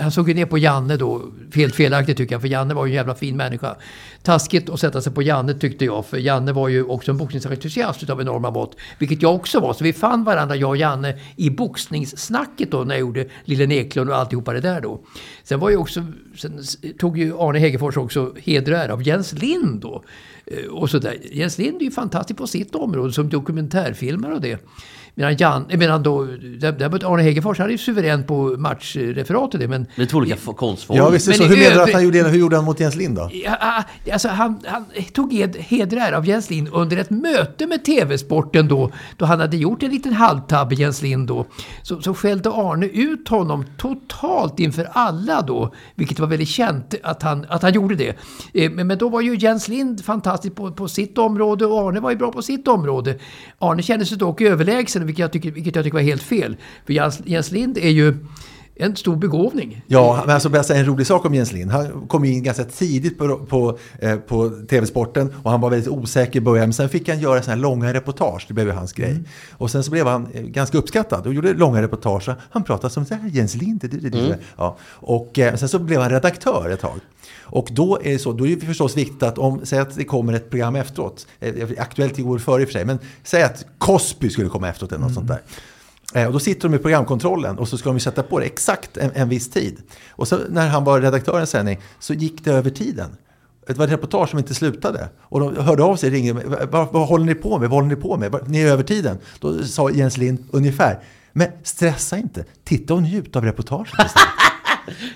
[0.00, 1.22] han såg ju ner på Janne då.
[1.54, 3.76] Helt felaktigt tycker jag, för Janne var ju en jävla fin människa.
[4.22, 8.02] Taskigt att sätta sig på Janne tyckte jag, för Janne var ju också en boxningsentusiast
[8.02, 8.76] utav enorma mått.
[8.98, 9.72] Vilket jag också var.
[9.72, 14.10] Så vi fann varandra, jag och Janne, i boxningssnacket då när jag gjorde Lille Eklund
[14.10, 15.00] och alltihopa det där då.
[15.44, 16.06] Sen var ju också,
[16.36, 16.60] sen
[16.98, 20.02] tog ju Arne Hegerfors också heder och ära av Jens Lind då.
[20.46, 21.16] Eh, och sådär.
[21.32, 24.64] Jens Lind är ju fantastisk på sitt område som dokumentärfilmare och det.
[25.14, 26.24] Medan, Jan, medan då,
[26.60, 29.68] däremot Arne Hegerfors, han är ju suverän på matchreferat och det.
[29.68, 31.02] Men, är två olika konstformer.
[31.02, 31.44] Ja, visst Men så.
[31.44, 32.28] i Hur menar du att han gjorde det?
[32.28, 33.30] Hur gjorde han mot Jens Lind då?
[33.32, 37.10] Ja, ah, alltså han, han tog hed, heder och ära av Jens Lind under ett
[37.10, 41.46] möte med TV-sporten då, då han hade gjort en liten halvtabbe, Jens Lind då.
[41.82, 47.22] Så, så skällde Arne ut honom totalt inför alla då, vilket var väldigt känt att
[47.22, 48.16] han, att han gjorde det.
[48.54, 52.00] Eh, men, men då var ju Jens Lind fantastisk på, på sitt område och Arne
[52.00, 53.18] var ju bra på sitt område.
[53.58, 56.56] Arne kände sig dock överlägsen, vilket jag tycker, vilket jag tycker var helt fel.
[56.86, 58.14] För Jens, Jens Lind är ju
[58.74, 59.84] en stor begåvning.
[59.86, 61.70] Ja, men alltså bara säga en rolig sak om Jens Lind.
[61.70, 66.38] Han kom in ganska tidigt på, på, eh, på TV-sporten och han var väldigt osäker
[66.38, 66.64] i början.
[66.64, 69.18] Men sen fick han göra sådana här långa reportage, det blev ju hans grej.
[69.50, 72.28] Och sen så blev han eh, ganska uppskattad och gjorde långa reportage.
[72.50, 74.18] Han pratade som så här, Jens Lind, det, det, det.
[74.18, 74.38] Mm.
[74.56, 74.76] Ja.
[74.84, 77.00] Och eh, sen så blev han redaktör ett tag.
[77.40, 80.04] Och då är det så, då är det förstås viktigt att om, säg att det
[80.04, 83.42] kommer ett program efteråt, eh, aktuellt i år före i och för sig, men säg
[83.42, 85.40] att Cosby skulle komma efteråt eller något sånt där.
[86.12, 88.96] Eh, och då sitter de i programkontrollen och så ska de sätta på det exakt
[88.96, 89.76] en, en viss tid.
[90.10, 93.16] Och så när han var redaktörens sändning så gick det över tiden.
[93.66, 95.08] Det var ett reportage som inte slutade.
[95.20, 96.66] Och de hörde av sig och ringde.
[96.70, 97.70] Vad, vad, håller ni på med?
[97.70, 98.48] Vad håller ni på med?
[98.48, 99.18] Ni är över tiden.
[99.40, 100.98] Då sa Jens Lind ungefär.
[101.32, 102.44] Men stressa inte.
[102.64, 103.92] Titta och njut av reportaget.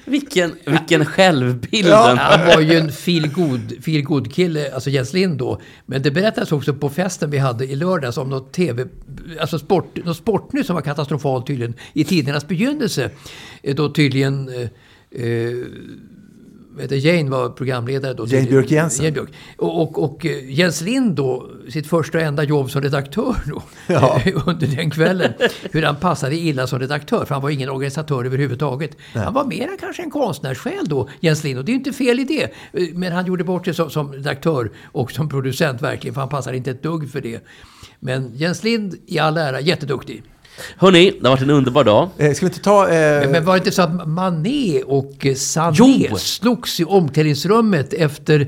[0.04, 1.88] Vilken, vilken självbild.
[1.88, 5.60] Ja, han var ju en feelgood feel good kille, alltså Jens Lind då.
[5.86, 8.86] Men det berättades också på festen vi hade i lördags om något TV,
[9.40, 13.10] alltså sport, något sportnytt som var katastrofalt tydligen i tidernas begynnelse.
[13.62, 14.68] Eh, då tydligen eh,
[15.22, 15.56] eh,
[16.76, 18.26] vet du, Jane var programledare då.
[18.26, 19.04] Jane Björk Jensen.
[19.04, 19.28] Jane Björk.
[19.56, 23.62] Och, och, och eh, Jens Lind då, sitt första och enda jobb som redaktör då,
[23.86, 24.20] Ja.
[24.46, 25.32] under den kvällen.
[25.72, 28.96] Hur han passade illa som redaktör, för han var ingen organisatör överhuvudtaget.
[29.14, 31.58] Han var mera kanske en konstnärssjäl då, Jens Lind.
[31.58, 32.42] Och det är ju inte fel i det.
[32.42, 36.28] Eh, Men han gjorde bort sig som, som redaktör och som producent verkligen, för han
[36.30, 37.44] passar inte ett dugg för det.
[38.00, 40.22] Men Jens Lind i all ära, jätteduktig.
[40.76, 42.08] Hörni, det har varit en underbar dag.
[42.18, 42.88] Eh, ska vi inte ta...
[42.88, 45.76] Eh, Men, var det inte så att Mané och Sané
[46.10, 46.16] Jo!
[46.18, 48.40] slogs i omklädningsrummet efter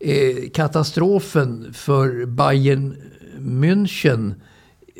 [0.00, 2.96] eh, katastrofen för Bayern
[3.38, 4.34] München?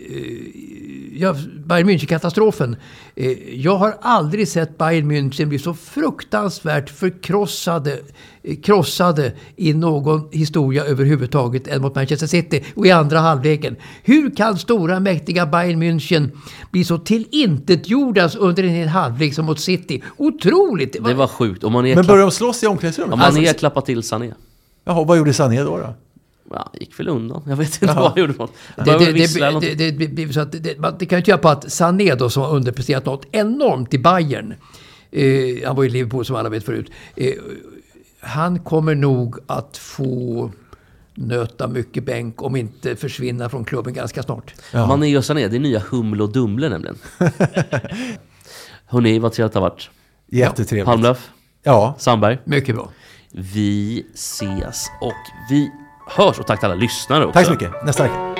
[0.09, 1.35] Eh, ja,
[1.67, 2.77] Bayern München-katastrofen.
[3.17, 7.99] Eh, jag har aldrig sett Bayern München bli så fruktansvärt förkrossade
[8.43, 13.77] eh, krossade i någon historia överhuvudtaget än mot Manchester City och i andra halvleken.
[14.03, 16.31] Hur kan stora mäktiga Bayern München
[16.71, 20.03] bli så tillintetgjordas under en hel halvlek som mot City?
[20.17, 20.93] Otroligt!
[20.93, 21.65] Det var sjukt.
[21.65, 23.11] Och man är men började de slåss i omklädningsrummet?
[23.11, 24.35] Ja, man är Alltså, klappat till Sané.
[24.85, 25.77] Jaha, vad gjorde Sané då?
[25.77, 25.95] då?
[26.51, 27.43] Ja, gick väl undan.
[27.47, 27.95] Jag vet inte Jaha.
[28.03, 28.33] vad han gjorde.
[28.77, 29.13] Det, det,
[29.75, 32.31] det, det, det, så att det, man- det kan ju tyda på att Sané då
[32.31, 34.55] som har underpresterat något enormt i Bayern.
[35.13, 36.91] Eh, han var ju i Liverpool som alla vet förut.
[37.17, 37.33] Eh,
[38.21, 40.51] han kommer nog att få
[41.15, 44.55] nöta mycket bänk om inte försvinna från klubben ganska snart.
[44.73, 44.87] Ja.
[44.87, 46.99] Man är ju Sané, det är nya Humle och Dumle nämligen.
[48.87, 49.91] Hörni, vad trevligt det har varit.
[50.27, 50.87] Jättetrevligt.
[50.87, 51.31] Palmlöf.
[51.63, 51.95] Ja.
[51.99, 52.39] Sandberg.
[52.45, 52.91] Mycket bra.
[53.33, 55.13] Vi ses och
[55.51, 55.71] vi
[56.11, 56.39] hörs.
[56.39, 57.33] Och tack till alla lyssnare också.
[57.33, 57.85] Tack så mycket.
[57.85, 58.40] Nästa vecka.